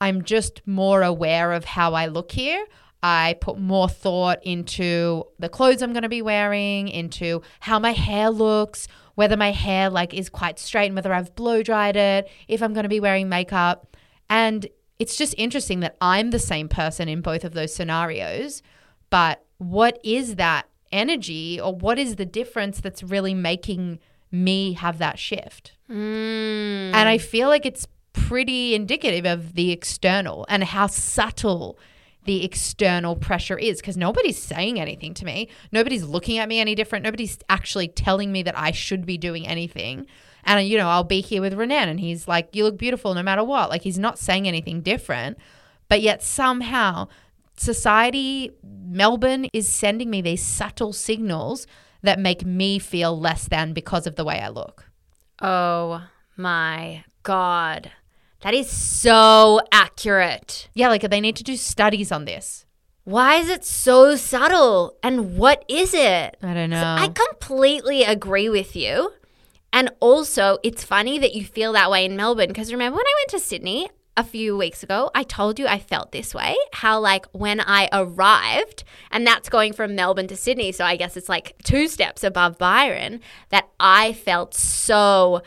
I'm 0.01 0.23
just 0.23 0.67
more 0.67 1.03
aware 1.03 1.53
of 1.53 1.65
how 1.65 1.95
I 1.95 2.07
look 2.07 2.33
here. 2.33 2.65
I 3.03 3.37
put 3.41 3.59
more 3.59 3.89
thought 3.89 4.45
into 4.45 5.25
the 5.39 5.49
clothes 5.49 5.83
I'm 5.83 5.93
going 5.93 6.03
to 6.03 6.09
be 6.09 6.23
wearing, 6.23 6.89
into 6.89 7.43
how 7.61 7.79
my 7.79 7.93
hair 7.93 8.31
looks, 8.31 8.89
whether 9.21 9.37
my 9.37 9.53
hair 9.53 9.91
like 9.91 10.15
is 10.15 10.31
quite 10.31 10.59
straight 10.59 10.87
and 10.87 10.95
whether 10.95 11.13
I've 11.13 11.35
blow 11.35 11.63
dried 11.63 11.95
it, 11.95 12.27
if 12.49 12.63
I'm 12.63 12.73
going 12.73 12.85
to 12.85 12.89
be 12.89 13.01
wearing 13.01 13.29
makeup. 13.29 13.95
And 14.31 14.67
it's 14.99 15.15
just 15.15 15.35
interesting 15.37 15.81
that 15.81 15.99
I'm 16.01 16.31
the 16.31 16.39
same 16.39 16.71
person 16.71 17.07
in 17.07 17.21
both 17.21 17.45
of 17.45 17.53
those 17.53 17.75
scenarios, 17.75 18.63
but 19.11 19.45
what 19.59 20.01
is 20.03 20.37
that 20.37 20.71
energy 20.91 21.61
or 21.61 21.75
what 21.75 21.99
is 21.99 22.17
the 22.17 22.25
difference 22.25 22.81
that's 22.81 23.03
really 23.03 23.35
making 23.35 23.99
me 24.33 24.73
have 24.73 24.97
that 24.97 25.19
shift? 25.19 25.73
Mm. 25.91 26.95
And 26.95 27.07
I 27.07 27.19
feel 27.19 27.49
like 27.49 27.67
it's 27.67 27.87
pretty 28.15 28.75
indicative 28.75 29.27
of 29.27 29.53
the 29.53 29.71
external 29.71 30.47
and 30.49 30.65
how 30.65 30.87
subtle 30.87 31.79
the 32.25 32.45
external 32.45 33.17
pressure 33.17 33.59
is 33.59 33.81
because 33.81 33.97
nobody's 33.97 34.41
saying 34.41 34.79
anything 34.79 35.15
to 35.15 35.25
me. 35.25 35.49
Nobody's 35.73 36.05
looking 36.05 36.39
at 36.39 36.49
me 36.49 36.61
any 36.61 36.75
different. 36.75 37.05
Nobody's 37.05 37.39
actually 37.49 37.89
telling 37.89 38.31
me 38.31 38.43
that 38.43 38.59
I 38.59 38.73
should 38.73 39.07
be 39.07 39.17
doing 39.17 39.47
anything. 39.47 40.07
And, 40.45 40.67
you 40.67 40.79
know, 40.79 40.89
I'll 40.89 41.05
be 41.05 41.21
here 41.21 41.41
with 41.41 41.55
Renan 41.55 41.89
and 41.89 42.01
he's 42.01 42.29
like, 42.29 42.55
you 42.55 42.65
look 42.65 42.79
beautiful 42.79 43.15
no 43.15 43.23
matter 43.23 43.45
what. 43.45 43.71
Like, 43.71 43.83
he's 43.83 43.99
not 43.99 44.19
saying 44.19 44.47
anything 44.47 44.81
different. 44.81 45.39
But 45.89 46.03
yet, 46.03 46.23
somehow, 46.23 47.09
society, 47.57 48.53
Melbourne 48.63 49.49
is 49.53 49.69
sending 49.69 50.11
me 50.11 50.21
these 50.21 50.43
subtle 50.43 50.93
signals 50.93 51.67
that 52.03 52.19
make 52.19 52.45
me 52.45 52.79
feel 52.79 53.19
less 53.19 53.49
than 53.49 53.73
because 53.73 54.07
of 54.07 54.17
the 54.17 54.25
way 54.25 54.41
I 54.41 54.49
look. 54.49 54.91
Oh 55.41 56.03
my 56.37 57.05
God. 57.23 57.91
That 58.43 58.55
is 58.55 58.71
so 58.71 59.61
accurate. 59.71 60.69
Yeah, 60.75 60.89
like 60.89 61.03
they 61.03 61.21
need 61.21 61.37
to 61.37 61.45
do 61.45 61.57
studies 61.57 62.11
on 62.11 62.25
this. 62.25 62.65
Why 63.05 63.37
is 63.37 63.49
it 63.49 63.65
so 63.65 64.17
subtle? 64.17 64.97
And 65.03 65.37
what 65.37 65.65
is 65.69 65.95
it? 65.95 66.37
I 66.43 66.55
don't 66.55 66.71
know. 66.71 66.83
I 66.83 67.09
completely 67.09 68.03
agree 68.05 68.49
with 68.49 68.77
you. 68.77 69.13
And 69.73 69.91
also, 70.01 70.59
it's 70.63 70.85
funny 70.85 71.19
that 71.19 71.35
you 71.35 71.45
feel 71.45 71.73
that 71.73 71.91
way 71.91 72.05
in 72.05 72.17
Melbourne 72.17 72.49
because 72.49 72.73
remember 72.73 72.97
when 72.97 73.07
I 73.07 73.15
went 73.21 73.31
to 73.31 73.47
Sydney 73.47 73.89
a 74.17 74.25
few 74.25 74.57
weeks 74.57 74.83
ago, 74.83 75.11
I 75.15 75.23
told 75.23 75.59
you 75.59 75.67
I 75.67 75.79
felt 75.79 76.13
this 76.13 76.35
way. 76.35 76.57
How, 76.73 76.99
like, 76.99 77.27
when 77.33 77.61
I 77.61 77.89
arrived, 77.93 78.85
and 79.11 79.27
that's 79.27 79.49
going 79.49 79.73
from 79.73 79.95
Melbourne 79.95 80.27
to 80.29 80.37
Sydney, 80.37 80.73
so 80.73 80.85
I 80.85 80.97
guess 80.97 81.17
it's 81.17 81.29
like 81.29 81.55
two 81.63 81.89
steps 81.89 82.25
above 82.25 82.59
Byron, 82.59 83.21
that 83.51 83.69
I 83.79 84.13
felt 84.13 84.55
so 84.55 85.43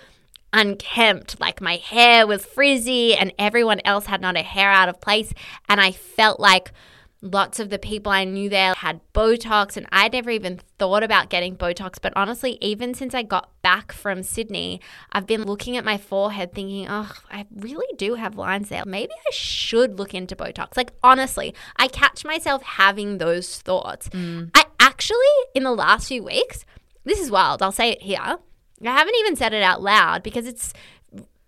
unkempt. 0.54 1.40
Like, 1.40 1.60
my 1.60 1.76
hair 1.76 2.26
was 2.26 2.46
frizzy, 2.46 3.16
and 3.16 3.34
everyone 3.38 3.82
else 3.84 4.06
had 4.06 4.22
not 4.22 4.38
a 4.38 4.44
hair 4.44 4.72
out 4.72 4.90
of 4.90 5.02
place. 5.02 5.34
And 5.68 5.82
I 5.82 5.92
felt 5.92 6.40
like, 6.40 6.72
Lots 7.26 7.62
of 7.62 7.70
the 7.70 7.80
people 7.80 8.12
I 8.12 8.26
knew 8.26 8.50
there 8.50 8.74
had 8.74 9.00
Botox, 9.14 9.78
and 9.78 9.88
I'd 9.94 10.12
never 10.12 10.30
even 10.30 10.60
thought 10.78 11.04
about 11.04 11.30
getting 11.30 11.56
Botox. 11.56 11.94
But 12.02 12.12
honestly, 12.18 12.58
even 12.60 12.94
since 12.94 13.16
I 13.16 13.24
got 13.24 13.50
back 13.62 13.94
from 13.94 14.24
Sydney, 14.24 14.82
I've 15.14 15.26
been 15.26 15.44
looking 15.44 15.78
at 15.78 15.86
my 15.86 15.98
forehead 15.98 16.52
thinking, 16.52 16.86
oh, 16.90 17.14
I 17.32 17.46
really 17.56 17.88
do 17.96 18.16
have 18.16 18.36
lines 18.36 18.68
there. 18.68 18.84
Maybe 18.86 19.14
I 19.14 19.32
should 19.32 19.98
look 19.98 20.14
into 20.14 20.36
Botox. 20.36 20.76
Like, 20.76 20.92
honestly, 21.02 21.56
I 21.78 21.88
catch 21.88 22.26
myself 22.26 22.62
having 22.62 23.20
those 23.20 23.62
thoughts. 23.62 24.10
Mm. 24.10 24.50
I 24.54 24.66
actually, 24.82 25.16
in 25.56 25.64
the 25.64 25.72
last 25.72 26.10
few 26.10 26.26
weeks, 26.26 26.66
this 27.06 27.22
is 27.22 27.32
wild. 27.32 27.62
I'll 27.62 27.72
say 27.72 27.92
it 27.92 28.02
here. 28.02 28.38
I 28.82 28.92
haven't 28.92 29.16
even 29.20 29.36
said 29.36 29.54
it 29.54 29.64
out 29.64 29.82
loud 29.82 30.24
because 30.24 30.48
it's 30.48 30.74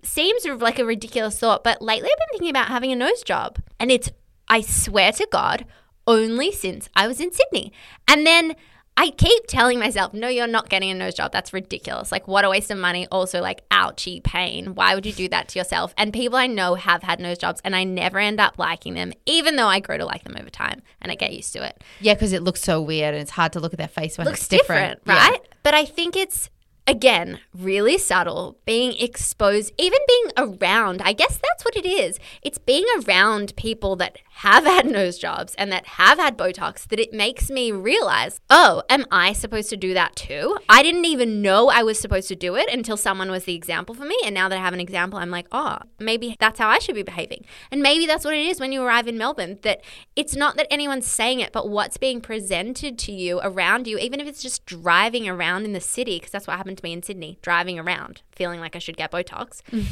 seems 0.04 0.44
sort 0.44 0.56
of 0.56 0.62
like 0.62 0.80
a 0.80 0.86
ridiculous 0.86 1.40
thought, 1.40 1.64
but 1.64 1.82
lately 1.82 2.10
I've 2.10 2.18
been 2.18 2.28
thinking 2.32 2.50
about 2.50 2.68
having 2.68 2.92
a 2.92 2.96
nose 2.96 3.24
job. 3.24 3.60
And 3.80 3.92
it's, 3.92 4.12
I 4.48 4.62
swear 4.62 5.12
to 5.14 5.28
God, 5.32 5.66
only 6.08 6.52
since 6.52 6.90
I 6.96 7.08
was 7.08 7.20
in 7.20 7.32
Sydney. 7.32 7.74
And 8.08 8.26
then 8.26 8.56
I 8.98 9.10
keep 9.10 9.48
telling 9.48 9.78
myself, 9.80 10.14
no, 10.14 10.30
you're 10.30 10.48
not 10.48 10.70
getting 10.70 10.90
a 10.90 10.94
nose 10.94 11.16
job. 11.16 11.34
That's 11.34 11.52
ridiculous. 11.52 12.12
Like, 12.12 12.30
what 12.30 12.46
a 12.46 12.50
waste 12.50 12.72
of 12.72 12.78
money. 12.78 13.08
Also, 13.12 13.42
like, 13.42 13.68
ouchie 13.70 14.24
pain. 14.24 14.76
Why 14.76 14.96
would 14.96 15.06
you 15.06 15.12
do 15.12 15.28
that 15.30 15.50
to 15.50 15.60
yourself? 15.60 15.94
And 15.98 16.14
people 16.14 16.38
I 16.38 16.48
know 16.48 16.76
have 16.76 17.04
had 17.04 17.20
nose 17.20 17.38
jobs, 17.38 17.60
and 17.66 17.76
I 17.76 17.84
never 17.84 18.20
end 18.20 18.40
up 18.40 18.58
liking 18.58 18.94
them, 18.94 19.12
even 19.26 19.58
though 19.58 19.68
I 19.68 19.82
grow 19.82 19.98
to 19.98 20.06
like 20.06 20.24
them 20.24 20.38
over 20.40 20.50
time 20.50 20.82
and 21.02 21.12
I 21.12 21.16
get 21.16 21.34
used 21.34 21.52
to 21.54 21.66
it. 21.66 21.84
yeah, 22.00 22.14
because 22.14 22.32
it 22.32 22.42
looks 22.42 22.62
so 22.62 22.82
weird 22.82 23.14
and 23.14 23.22
it's 23.22 23.32
hard 23.32 23.52
to 23.54 23.60
look 23.60 23.74
at 23.74 23.80
their 23.80 23.88
face 23.90 24.18
when 24.18 24.28
looks 24.28 24.42
it's 24.42 24.48
different. 24.48 25.04
different, 25.04 25.32
right? 25.32 25.42
But 25.64 25.74
I 25.74 25.84
think 25.84 26.16
it's 26.16 26.50
again 26.88 27.40
really 27.54 27.98
subtle 27.98 28.58
being 28.66 28.94
exposed 29.00 29.74
even 29.78 30.00
being 30.08 30.32
around. 30.38 31.02
I 31.02 31.14
guess 31.14 31.40
that's 31.42 31.66
what 31.66 31.76
it 31.76 31.86
is. 31.86 32.20
It's 32.42 32.58
being 32.58 32.86
around 33.08 33.56
people 33.56 33.96
that 33.98 34.18
have 34.30 34.66
had 34.76 34.86
nose 34.86 35.18
jobs 35.18 35.56
and 35.56 35.72
that 35.72 35.86
have 35.88 36.20
had 36.20 36.38
botox 36.38 36.88
that 36.88 37.00
it 37.00 37.14
makes 37.14 37.50
me 37.50 37.72
realize 37.72 38.40
oh 38.50 38.84
am 38.90 39.06
i 39.12 39.32
supposed 39.32 39.70
to 39.70 39.78
do 39.78 39.94
that 39.94 40.16
too? 40.16 40.58
I 40.70 40.84
didn't 40.84 41.06
even 41.06 41.42
know 41.42 41.70
i 41.70 41.84
was 41.84 42.00
supposed 42.00 42.28
to 42.28 42.36
do 42.36 42.56
it 42.56 42.72
until 42.72 42.98
someone 42.98 43.32
was 43.32 43.46
the 43.46 43.56
example 43.56 43.96
for 43.96 44.06
me. 44.06 44.18
And 44.24 44.36
now 44.36 44.50
that 44.50 44.58
i 44.58 44.62
have 44.62 44.74
an 44.74 44.80
example 44.80 45.20
i'm 45.20 45.32
like 45.32 45.48
oh 45.52 45.80
maybe 46.00 46.36
that's 46.40 46.60
how 46.60 46.68
i 46.68 46.80
should 46.80 46.96
be 46.96 47.04
behaving. 47.04 47.46
And 47.72 47.82
maybe 47.82 48.06
that's 48.06 48.26
what 48.26 48.34
it 48.34 48.46
is 48.46 48.60
when 48.60 48.72
you 48.72 48.84
arrive 48.84 49.08
in 49.08 49.18
melbourne 49.18 49.60
that 49.64 49.82
it's 50.16 50.36
not 50.36 50.58
that 50.58 50.72
anyone's 50.72 51.08
saying 51.08 51.40
it 51.40 51.52
but 51.52 51.70
what's 51.70 51.98
being 51.98 52.22
presented 52.22 53.00
to 53.00 53.12
you 53.12 53.40
around 53.42 53.88
you 53.88 53.98
even 53.98 54.20
if 54.20 54.28
it's 54.28 54.42
just 54.42 54.66
driving 54.66 55.28
around 55.28 55.66
in 55.66 55.74
the 55.74 55.82
city 55.82 56.18
because 56.18 56.32
that's 56.32 56.48
what 56.48 56.58
happened 56.58 56.75
to 56.76 56.84
me 56.84 56.94
in 56.94 57.04
sydney 57.04 57.38
driving 57.42 57.80
around 57.80 58.22
feeling 58.32 58.60
like 58.60 58.76
i 58.76 58.80
should 58.80 58.98
get 58.98 59.12
botox 59.12 59.62
mm. 59.72 59.86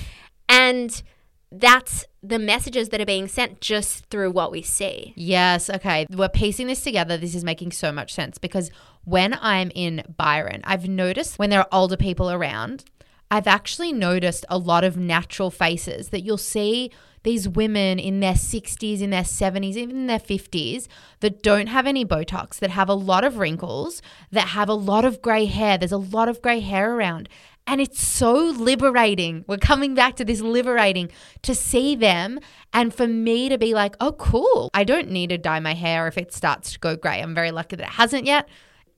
and 0.50 1.04
that's 1.52 2.06
the 2.24 2.40
messages 2.40 2.90
that 2.90 3.00
are 3.00 3.06
being 3.06 3.28
sent 3.28 3.62
just 3.62 4.06
through 4.08 4.32
what 4.32 4.52
we 4.52 4.62
see 4.62 5.14
Yes, 5.16 5.70
okay. 5.70 6.08
We're 6.10 6.30
piecing 6.30 6.68
this 6.68 6.82
together. 6.82 7.18
This 7.18 7.36
is 7.36 7.44
making 7.44 7.72
so 7.72 7.92
much 7.92 8.14
sense 8.14 8.38
because 8.38 8.72
when 9.04 9.38
I'm 9.40 9.72
in 9.76 10.04
Byron, 10.18 10.62
I've 10.64 10.88
noticed 10.88 11.38
when 11.38 11.50
there 11.50 11.60
are 11.60 11.68
older 11.72 11.98
people 11.98 12.32
around, 12.32 12.86
I've 13.34 13.48
actually 13.48 13.92
noticed 13.92 14.46
a 14.48 14.60
lot 14.60 14.84
of 14.84 14.96
natural 14.96 15.50
faces 15.50 16.10
that 16.10 16.22
you'll 16.22 16.38
see 16.38 16.92
these 17.24 17.50
women 17.50 17.98
in 17.98 18.20
their 18.20 18.36
60s, 18.36 19.02
in 19.02 19.10
their 19.10 19.24
70s, 19.24 19.76
even 19.76 19.96
in 19.96 20.06
their 20.06 20.20
50s 20.20 20.88
that 21.22 21.42
don't 21.42 21.66
have 21.66 21.88
any 21.88 22.06
Botox, 22.06 22.60
that 22.60 22.70
have 22.70 22.90
a 22.90 22.94
lot 22.94 23.24
of 23.24 23.40
wrinkles, 23.40 24.04
that 24.32 24.50
have 24.50 24.70
a 24.70 24.76
lot 24.76 25.04
of 25.04 25.20
gray 25.24 25.46
hair. 25.46 25.80
There's 25.80 25.92
a 25.92 25.98
lot 25.98 26.30
of 26.30 26.44
gray 26.44 26.60
hair 26.60 26.96
around. 26.96 27.28
And 27.66 27.82
it's 27.82 28.00
so 28.00 28.36
liberating. 28.36 29.46
We're 29.48 29.58
coming 29.58 29.96
back 29.96 30.16
to 30.18 30.26
this 30.26 30.42
liberating 30.42 31.10
to 31.42 31.56
see 31.56 31.96
them 31.96 32.40
and 32.72 32.94
for 32.94 33.08
me 33.08 33.50
to 33.50 33.58
be 33.58 33.74
like, 33.74 33.96
oh, 34.00 34.12
cool. 34.12 34.70
I 34.76 34.84
don't 34.84 35.10
need 35.10 35.32
to 35.32 35.40
dye 35.40 35.60
my 35.60 35.74
hair 35.74 36.08
if 36.08 36.20
it 36.20 36.36
starts 36.36 36.74
to 36.74 36.80
go 36.80 36.96
grey. 36.96 37.20
I'm 37.20 37.34
very 37.34 37.50
lucky 37.50 37.78
that 37.78 37.88
it 37.88 37.94
hasn't 37.94 38.28
yet. 38.28 38.48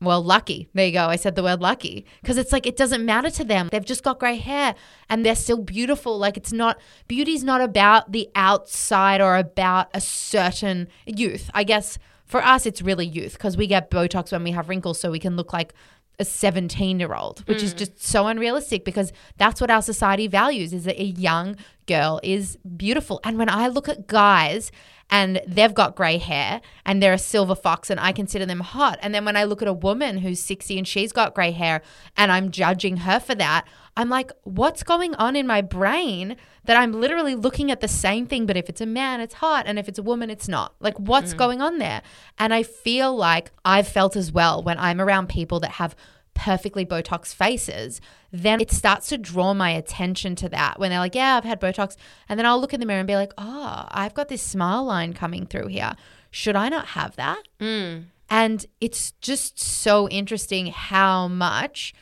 Well, 0.02 0.22
lucky. 0.22 0.68
There 0.74 0.86
you 0.86 0.92
go. 0.92 1.08
I 1.08 1.16
said 1.16 1.36
the 1.36 1.44
word 1.44 1.62
lucky 1.62 2.06
because 2.22 2.38
it's 2.38 2.52
like 2.52 2.66
it 2.66 2.76
doesn't 2.76 3.06
matter 3.06 3.30
to 3.32 3.44
them. 3.44 3.70
They've 3.72 3.86
just 3.86 4.04
got 4.04 4.20
grey 4.20 4.38
hair 4.38 4.76
and 5.10 5.26
they're 5.26 5.36
still 5.36 5.62
beautiful. 5.62 6.18
Like 6.18 6.38
it's 6.38 6.52
not, 6.52 6.80
beauty's 7.08 7.44
not 7.44 7.62
about 7.62 8.12
the 8.12 8.30
outside 8.36 9.22
or 9.22 9.38
about 9.38 9.90
a 9.94 10.02
certain 10.02 10.90
youth. 11.06 11.50
I 11.54 11.64
guess 11.64 11.98
for 12.26 12.44
us, 12.44 12.66
it's 12.66 12.82
really 12.82 13.06
youth 13.06 13.34
because 13.34 13.56
we 13.56 13.68
get 13.68 13.90
Botox 13.90 14.32
when 14.32 14.44
we 14.44 14.52
have 14.52 14.68
wrinkles 14.68 15.00
so 15.00 15.12
we 15.12 15.20
can 15.20 15.38
look 15.38 15.54
like 15.54 15.74
a 16.20 16.26
17 16.26 17.00
year 17.00 17.14
old, 17.14 17.48
which 17.48 17.62
is 17.62 17.74
mm. 17.74 17.78
just 17.78 18.02
so 18.02 18.28
unrealistic 18.28 18.86
because 18.86 19.12
that's 19.38 19.62
what 19.62 19.70
our 19.70 19.82
society 19.82 20.28
values 20.28 20.74
is 20.74 20.86
that 20.86 21.00
a 21.00 21.06
young 21.06 21.56
girl 21.88 22.20
is 22.24 22.58
beautiful. 22.78 23.20
And 23.24 23.38
when 23.38 23.50
I 23.50 23.68
look 23.68 23.90
at 23.90 24.08
guys 24.08 24.72
and 25.10 25.42
they've 25.48 25.74
got 25.74 25.96
gray 25.96 26.18
hair 26.18 26.62
and 26.86 27.02
they're 27.02 27.14
a 27.14 27.18
silver 27.18 27.56
fox 27.56 27.90
and 27.90 28.00
I 28.00 28.12
consider 28.12 28.46
them 28.46 28.62
hot. 28.62 28.98
And 29.02 29.14
then 29.14 29.26
when 29.26 29.36
I 29.36 29.44
look 29.44 29.62
at 29.62 29.68
a 29.68 29.74
woman 29.74 30.18
who's 30.20 30.40
60 30.40 30.78
and 30.78 30.88
she's 30.88 31.12
got 31.12 31.36
gray 31.36 31.52
hair 31.52 31.82
and 32.18 32.32
I'm 32.32 32.52
judging 32.52 32.98
her 32.98 33.20
for 33.20 33.36
that, 33.36 33.66
I'm 33.98 34.10
like, 34.10 34.32
what's 34.44 34.84
going 34.84 35.16
on 35.16 35.36
in 35.36 35.48
my 35.48 35.62
brain 35.62 36.36
that 36.66 36.76
I'm 36.76 36.92
literally 36.92 37.36
looking 37.36 37.72
at 37.72 37.80
the 37.80 37.88
same 37.88 38.26
thing, 38.26 38.46
but 38.46 38.58
if 38.58 38.68
it's 38.68 38.82
a 38.82 38.86
man, 38.86 39.22
it's 39.22 39.36
hot, 39.36 39.66
and 39.68 39.80
if 39.80 39.88
it's 39.88 40.00
a 40.00 40.04
woman, 40.04 40.30
it's 40.30 40.50
not? 40.50 40.76
Like, 40.82 41.00
what's 41.00 41.34
mm. 41.34 41.38
going 41.38 41.62
on 41.62 41.78
there? 41.78 42.02
And 42.38 42.54
I 42.54 42.64
feel 42.64 43.16
like 43.16 43.52
I've 43.64 43.88
felt 43.88 44.16
as 44.16 44.32
well 44.32 44.62
when 44.62 44.78
I'm 44.80 45.00
around 45.00 45.30
people 45.30 45.60
that 45.62 45.72
have 45.72 45.96
perfectly 46.36 46.86
Botox 46.86 47.34
faces, 47.34 48.00
then 48.32 48.62
it 48.62 48.72
starts 48.72 49.08
to 49.10 49.18
draw 49.18 49.54
my 49.54 49.72
attention 49.72 50.36
to 50.36 50.50
that 50.50 50.80
when 50.80 50.92
they're 50.92 51.00
like, 51.00 51.16
Yeah, 51.16 51.36
I've 51.38 51.44
had 51.44 51.60
Botox. 51.60 51.96
And 52.30 52.38
then 52.38 52.46
I'll 52.46 52.62
look 52.62 52.74
in 52.74 52.80
the 52.80 52.86
mirror 52.86 53.00
and 53.00 53.08
be 53.08 53.16
like, 53.16 53.34
Oh, 53.38 53.88
I've 53.90 54.14
got 54.14 54.28
this 54.28 54.44
smile 54.44 54.84
line 54.84 55.14
coming 55.14 55.48
through 55.48 55.68
here. 55.68 55.94
Should 56.30 56.56
I 56.56 56.70
not 56.70 56.88
have 56.88 57.16
that? 57.16 57.42
Mm. 57.60 58.06
And 58.30 58.66
it's 58.82 59.14
just 59.22 59.60
so 59.60 60.10
interesting 60.10 60.68
how 60.68 61.28
much, 61.28 61.94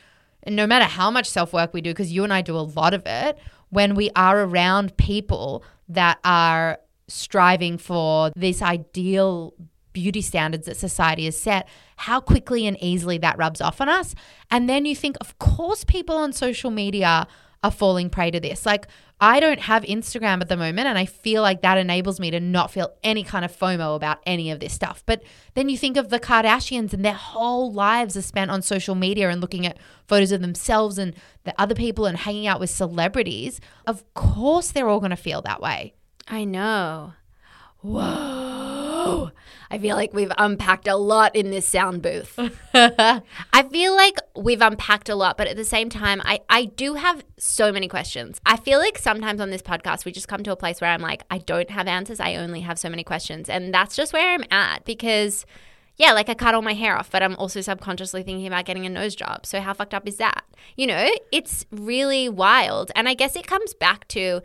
and 0.42 0.56
no 0.56 0.66
matter 0.66 0.86
how 0.86 1.10
much 1.10 1.28
self 1.28 1.52
work 1.52 1.72
we 1.72 1.80
do, 1.80 1.90
because 1.90 2.12
you 2.12 2.24
and 2.24 2.32
I 2.32 2.42
do 2.42 2.56
a 2.56 2.60
lot 2.60 2.92
of 2.92 3.02
it, 3.06 3.38
when 3.70 3.94
we 3.94 4.10
are 4.16 4.42
around 4.42 4.96
people 4.96 5.64
that 5.88 6.18
are 6.24 6.78
striving 7.08 7.78
for 7.78 8.30
this 8.34 8.62
ideal 8.62 9.54
beauty 9.94 10.20
standards 10.20 10.66
that 10.66 10.76
society 10.76 11.24
has 11.24 11.38
set, 11.38 11.66
how 11.96 12.20
quickly 12.20 12.66
and 12.66 12.76
easily 12.82 13.16
that 13.16 13.38
rubs 13.38 13.62
off 13.62 13.80
on 13.80 13.88
us. 13.88 14.14
And 14.50 14.68
then 14.68 14.84
you 14.84 14.94
think, 14.94 15.16
of 15.22 15.38
course, 15.38 15.84
people 15.84 16.16
on 16.16 16.34
social 16.34 16.70
media 16.70 17.26
are 17.62 17.70
falling 17.70 18.10
prey 18.10 18.30
to 18.30 18.38
this. 18.38 18.66
Like, 18.66 18.86
I 19.20 19.40
don't 19.40 19.60
have 19.60 19.84
Instagram 19.84 20.42
at 20.42 20.50
the 20.50 20.56
moment, 20.56 20.86
and 20.86 20.98
I 20.98 21.06
feel 21.06 21.40
like 21.40 21.62
that 21.62 21.78
enables 21.78 22.20
me 22.20 22.30
to 22.32 22.38
not 22.38 22.70
feel 22.70 22.92
any 23.02 23.22
kind 23.22 23.42
of 23.42 23.56
FOMO 23.56 23.96
about 23.96 24.18
any 24.26 24.50
of 24.50 24.60
this 24.60 24.74
stuff. 24.74 25.02
But 25.06 25.22
then 25.54 25.70
you 25.70 25.78
think 25.78 25.96
of 25.96 26.10
the 26.10 26.20
Kardashians, 26.20 26.92
and 26.92 27.02
their 27.02 27.14
whole 27.14 27.72
lives 27.72 28.18
are 28.18 28.22
spent 28.22 28.50
on 28.50 28.60
social 28.60 28.94
media 28.94 29.30
and 29.30 29.40
looking 29.40 29.64
at 29.64 29.78
photos 30.06 30.30
of 30.30 30.42
themselves 30.42 30.98
and 30.98 31.14
the 31.44 31.54
other 31.58 31.74
people 31.74 32.04
and 32.04 32.18
hanging 32.18 32.46
out 32.46 32.60
with 32.60 32.68
celebrities. 32.68 33.62
Of 33.86 34.04
course, 34.12 34.70
they're 34.70 34.88
all 34.88 35.00
going 35.00 35.08
to 35.10 35.16
feel 35.16 35.40
that 35.42 35.62
way. 35.62 35.94
I 36.28 36.44
know. 36.44 37.14
Whoa. 37.80 38.43
I 39.70 39.78
feel 39.78 39.96
like 39.96 40.12
we've 40.12 40.32
unpacked 40.38 40.86
a 40.88 40.96
lot 40.96 41.34
in 41.34 41.50
this 41.50 41.66
sound 41.66 42.02
booth. 42.02 42.38
I 42.74 43.22
feel 43.70 43.94
like 43.94 44.18
we've 44.36 44.60
unpacked 44.60 45.08
a 45.08 45.14
lot, 45.14 45.36
but 45.36 45.46
at 45.46 45.56
the 45.56 45.64
same 45.64 45.88
time, 45.88 46.22
I, 46.24 46.40
I 46.48 46.66
do 46.66 46.94
have 46.94 47.24
so 47.38 47.72
many 47.72 47.88
questions. 47.88 48.40
I 48.46 48.56
feel 48.56 48.78
like 48.78 48.98
sometimes 48.98 49.40
on 49.40 49.50
this 49.50 49.62
podcast, 49.62 50.04
we 50.04 50.12
just 50.12 50.28
come 50.28 50.42
to 50.44 50.52
a 50.52 50.56
place 50.56 50.80
where 50.80 50.90
I'm 50.90 51.02
like, 51.02 51.24
I 51.30 51.38
don't 51.38 51.70
have 51.70 51.88
answers. 51.88 52.20
I 52.20 52.36
only 52.36 52.60
have 52.60 52.78
so 52.78 52.88
many 52.88 53.04
questions. 53.04 53.48
And 53.48 53.72
that's 53.74 53.96
just 53.96 54.12
where 54.12 54.34
I'm 54.34 54.44
at 54.50 54.84
because, 54.84 55.46
yeah, 55.96 56.12
like 56.12 56.28
I 56.28 56.34
cut 56.34 56.54
all 56.54 56.62
my 56.62 56.74
hair 56.74 56.96
off, 56.96 57.10
but 57.10 57.22
I'm 57.22 57.36
also 57.36 57.60
subconsciously 57.60 58.24
thinking 58.24 58.46
about 58.46 58.64
getting 58.64 58.84
a 58.84 58.88
nose 58.88 59.14
job. 59.14 59.46
So 59.46 59.60
how 59.60 59.74
fucked 59.74 59.94
up 59.94 60.08
is 60.08 60.16
that? 60.16 60.44
You 60.76 60.88
know, 60.88 61.08
it's 61.30 61.66
really 61.70 62.28
wild. 62.28 62.90
And 62.96 63.08
I 63.08 63.14
guess 63.14 63.36
it 63.36 63.46
comes 63.46 63.74
back 63.74 64.08
to 64.08 64.40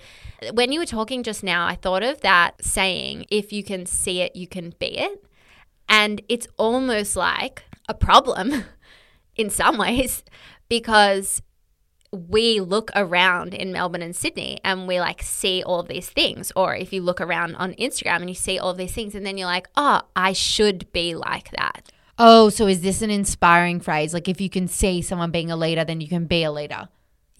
when 0.53 0.71
you 0.71 0.79
were 0.79 0.85
talking 0.85 1.23
just 1.23 1.43
now, 1.43 1.65
I 1.65 1.75
thought 1.75 2.03
of 2.03 2.21
that 2.21 2.63
saying, 2.63 3.25
if 3.31 3.51
you 3.51 3.63
can 3.63 3.87
see 3.87 4.21
it, 4.21 4.35
you 4.35 4.47
can 4.47 4.75
be 4.77 4.99
it. 4.99 5.25
And 5.87 6.21
it's 6.29 6.47
almost 6.57 7.15
like 7.15 7.63
a 7.87 7.95
problem 7.95 8.65
in 9.35 9.49
some 9.49 9.77
ways 9.79 10.23
because 10.67 11.41
we 12.11 12.59
look 12.59 12.91
around 12.95 13.53
in 13.53 13.71
Melbourne 13.71 14.01
and 14.01 14.15
Sydney 14.15 14.59
and 14.63 14.87
we 14.87 14.99
like 14.99 15.21
see 15.21 15.63
all 15.63 15.79
of 15.79 15.87
these 15.87 16.09
things. 16.09 16.51
Or 16.55 16.75
if 16.75 16.91
you 16.91 17.01
look 17.01 17.21
around 17.21 17.55
on 17.55 17.73
Instagram 17.73 18.17
and 18.17 18.29
you 18.29 18.35
see 18.35 18.57
all 18.57 18.71
of 18.71 18.77
these 18.77 18.93
things, 18.93 19.15
and 19.15 19.25
then 19.25 19.37
you're 19.37 19.47
like, 19.47 19.67
oh, 19.75 20.01
I 20.15 20.33
should 20.33 20.91
be 20.91 21.15
like 21.15 21.51
that. 21.51 21.91
Oh, 22.17 22.49
so 22.49 22.67
is 22.67 22.81
this 22.81 23.01
an 23.01 23.09
inspiring 23.09 23.79
phrase? 23.79 24.13
Like 24.13 24.27
if 24.27 24.41
you 24.41 24.49
can 24.49 24.67
see 24.67 25.01
someone 25.01 25.31
being 25.31 25.51
a 25.51 25.55
leader, 25.55 25.85
then 25.85 26.01
you 26.01 26.07
can 26.07 26.25
be 26.25 26.43
a 26.43 26.51
leader. 26.51 26.89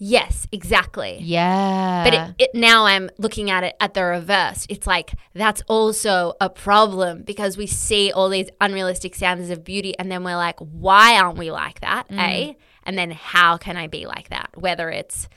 Yes, 0.02 0.48
exactly. 0.50 1.18
Yeah. 1.20 2.04
But 2.04 2.14
it, 2.14 2.34
it, 2.44 2.58
now 2.58 2.86
I'm 2.86 3.10
looking 3.18 3.50
at 3.50 3.64
it 3.64 3.76
at 3.80 3.92
the 3.92 4.02
reverse. 4.02 4.66
It's 4.70 4.86
like 4.86 5.12
that's 5.34 5.60
also 5.68 6.32
a 6.40 6.48
problem 6.48 7.22
because 7.22 7.58
we 7.58 7.66
see 7.66 8.10
all 8.10 8.30
these 8.30 8.48
unrealistic 8.62 9.14
standards 9.14 9.50
of 9.50 9.62
beauty 9.62 9.94
and 9.98 10.10
then 10.10 10.24
we're 10.24 10.36
like, 10.36 10.58
why 10.58 11.20
aren't 11.20 11.36
we 11.36 11.50
like 11.50 11.80
that? 11.80 12.06
A. 12.10 12.56
And 12.84 12.96
then 12.98 13.10
how 13.10 13.56
can 13.56 13.76
I 13.76 13.86
be 13.86 14.06
like 14.06 14.30
that? 14.30 14.50
Whether 14.54 14.90
it's 14.90 15.28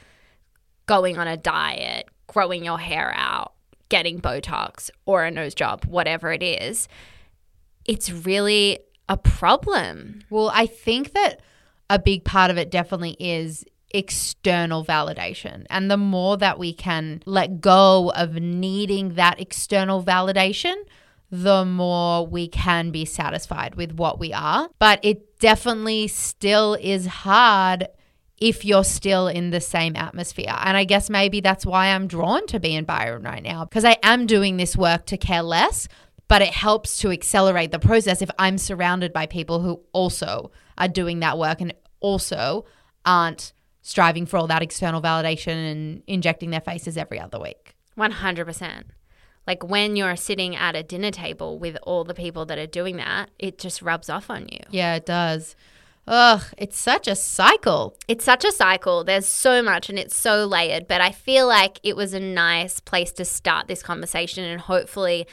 going 0.86 1.18
on 1.18 1.28
a 1.28 1.38
diet, 1.38 2.08
growing 2.28 2.64
your 2.64 2.80
hair 2.80 3.14
out, 3.16 3.54
getting 3.90 4.20
Botox 4.20 4.90
or 5.06 5.24
a 5.24 5.32
nose 5.32 5.54
job, 5.54 5.86
whatever 5.86 6.32
it 6.32 6.44
is, 6.44 6.88
it's 7.86 8.12
really 8.12 8.80
a 9.10 9.18
problem. 9.18 10.24
Well, 10.30 10.52
I 10.54 10.66
think 10.66 11.14
that 11.14 11.42
a 11.90 12.00
big 12.00 12.24
part 12.24 12.50
of 12.50 12.58
it 12.58 12.72
definitely 12.72 13.16
is 13.20 13.66
external 13.94 14.84
validation. 14.84 15.66
And 15.70 15.92
the 15.92 15.98
more 15.98 16.38
that 16.38 16.58
we 16.58 16.74
can 16.74 17.22
let 17.26 17.62
go 17.62 18.12
of 18.16 18.34
needing 18.36 19.16
that 19.16 19.40
external 19.40 20.04
validation, 20.04 20.76
the 21.30 21.66
more 21.66 22.26
we 22.26 22.48
can 22.48 22.92
be 22.92 23.06
satisfied 23.06 23.76
with 23.76 23.94
what 23.94 24.20
we 24.20 24.34
are. 24.34 24.70
But 24.80 25.00
it 25.04 25.33
definitely 25.44 26.08
still 26.08 26.76
is 26.76 27.06
hard 27.06 27.90
if 28.38 28.64
you're 28.64 28.86
still 28.86 29.28
in 29.28 29.50
the 29.50 29.60
same 29.60 29.94
atmosphere. 29.98 30.56
And 30.58 30.78
I 30.78 30.86
guess 30.86 31.10
maybe 31.10 31.42
that's 31.42 31.66
why 31.66 31.88
I'm 31.88 32.08
drawn 32.08 32.48
to 32.48 32.62
be 32.62 32.74
in 32.74 32.86
Byron 32.86 33.24
right 33.24 33.44
now 33.44 33.66
because 33.66 33.84
I 33.84 33.98
am 34.04 34.26
doing 34.26 34.56
this 34.56 34.78
work 34.78 35.06
to 35.08 35.18
care 35.18 35.42
less, 35.42 35.90
but 36.30 36.42
it 36.42 36.54
helps 36.54 36.98
to 37.00 37.12
accelerate 37.12 37.72
the 37.72 37.80
process 37.80 38.22
if 38.22 38.30
I'm 38.40 38.58
surrounded 38.58 39.12
by 39.12 39.26
people 39.26 39.60
who 39.60 39.82
also 39.92 40.52
are 40.78 40.88
doing 40.88 41.20
that 41.20 41.38
work 41.38 41.60
and 41.60 41.74
also 42.00 42.64
aren't 43.06 43.52
striving 43.82 44.26
for 44.26 44.38
all 44.38 44.48
that 44.48 44.62
external 44.62 45.02
validation 45.02 45.72
and 45.72 46.04
injecting 46.08 46.52
their 46.52 46.62
faces 46.62 46.96
every 46.96 47.20
other 47.20 47.38
week. 47.38 47.76
100%. 47.98 48.84
Like 49.46 49.64
when 49.64 49.96
you're 49.96 50.16
sitting 50.16 50.56
at 50.56 50.76
a 50.76 50.84
dinner 50.84 51.12
table 51.12 51.60
with 51.60 51.78
all 51.84 52.04
the 52.04 52.14
people 52.14 52.46
that 52.46 52.58
are 52.58 52.68
doing 52.68 52.98
that, 52.98 53.30
it 53.38 53.58
just 53.58 53.82
rubs 53.82 54.10
off 54.10 54.30
on 54.30 54.48
you. 54.50 54.60
Yeah, 54.70 54.96
it 54.96 55.06
does. 55.06 55.56
Ugh, 56.06 56.42
it's 56.58 56.78
such 56.78 57.08
a 57.08 57.16
cycle. 57.16 57.96
It's 58.08 58.26
such 58.26 58.44
a 58.44 58.52
cycle. 58.52 59.04
There's 59.04 59.26
so 59.26 59.62
much 59.62 59.90
and 59.90 59.98
it's 59.98 60.16
so 60.16 60.46
layered, 60.46 60.88
but 60.88 61.00
I 61.00 61.12
feel 61.12 61.48
like 61.48 61.80
it 61.84 61.96
was 61.96 62.14
a 62.14 62.20
nice 62.20 62.80
place 62.80 63.12
to 63.14 63.26
start 63.26 63.68
this 63.68 63.82
conversation 63.82 64.44
and 64.44 64.60
hopefully 64.60 65.28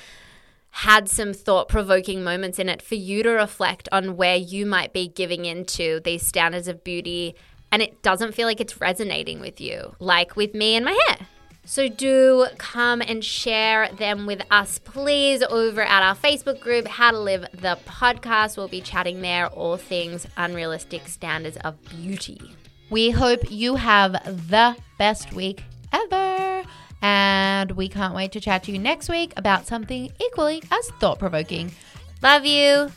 had 0.73 1.09
some 1.09 1.33
thought 1.33 1.69
provoking 1.69 2.23
moments 2.23 2.61
in 2.61 2.69
it 2.69 2.81
for 2.81 2.95
you 2.95 3.25
to 3.25 3.31
reflect 3.31 3.89
on 3.91 4.17
where 4.17 4.37
you 4.37 4.65
might 4.65 4.93
be 4.93 5.09
giving 5.09 5.45
into 5.45 6.01
these 6.05 6.25
standards 6.25 6.69
of 6.69 6.85
beauty 6.85 7.35
and 7.73 7.83
it 7.83 8.03
doesn't 8.03 8.35
feel 8.35 8.47
like 8.47 8.61
it's 8.61 8.81
resonating 8.81 9.41
with 9.41 9.61
you, 9.61 9.95
like 9.99 10.37
with 10.37 10.55
me 10.55 10.77
and 10.77 10.85
my 10.85 10.99
hair. 11.09 11.27
So 11.71 11.87
do 11.87 12.49
come 12.59 13.01
and 13.01 13.25
share 13.25 13.91
them 13.91 14.27
with 14.27 14.43
us, 14.51 14.81
please, 14.81 15.41
over 15.45 15.83
at 15.83 16.03
our 16.03 16.17
Facebook 16.17 16.59
group, 16.59 16.89
How 16.89 17.13
to 17.13 17.19
Live 17.21 17.47
the 17.53 17.79
Podcast. 17.87 18.57
We'll 18.57 18.67
be 18.67 18.81
chatting 18.81 19.21
there 19.21 19.47
all 19.47 19.77
things 19.77 20.27
unrealistic 20.37 21.07
standards 21.07 21.57
of 21.59 21.81
beauty. 21.85 22.41
We 22.91 23.13
hope 23.13 23.53
you 23.53 23.77
have 23.77 24.15
the 24.25 24.75
best 24.99 25.33
week 25.33 25.63
ever. 25.93 26.65
And 27.03 27.71
we 27.71 27.89
can't 27.89 28.17
wait 28.17 28.33
to 28.33 28.41
chat 28.41 28.65
to 28.65 28.73
you 28.73 28.79
next 28.81 29.09
week 29.09 29.33
about 29.37 29.69
something 29.69 30.11
equally 30.21 30.65
as 30.73 30.91
thought 30.99 31.21
provoking. 31.21 31.71
Love 32.21 32.45
you. 32.45 32.91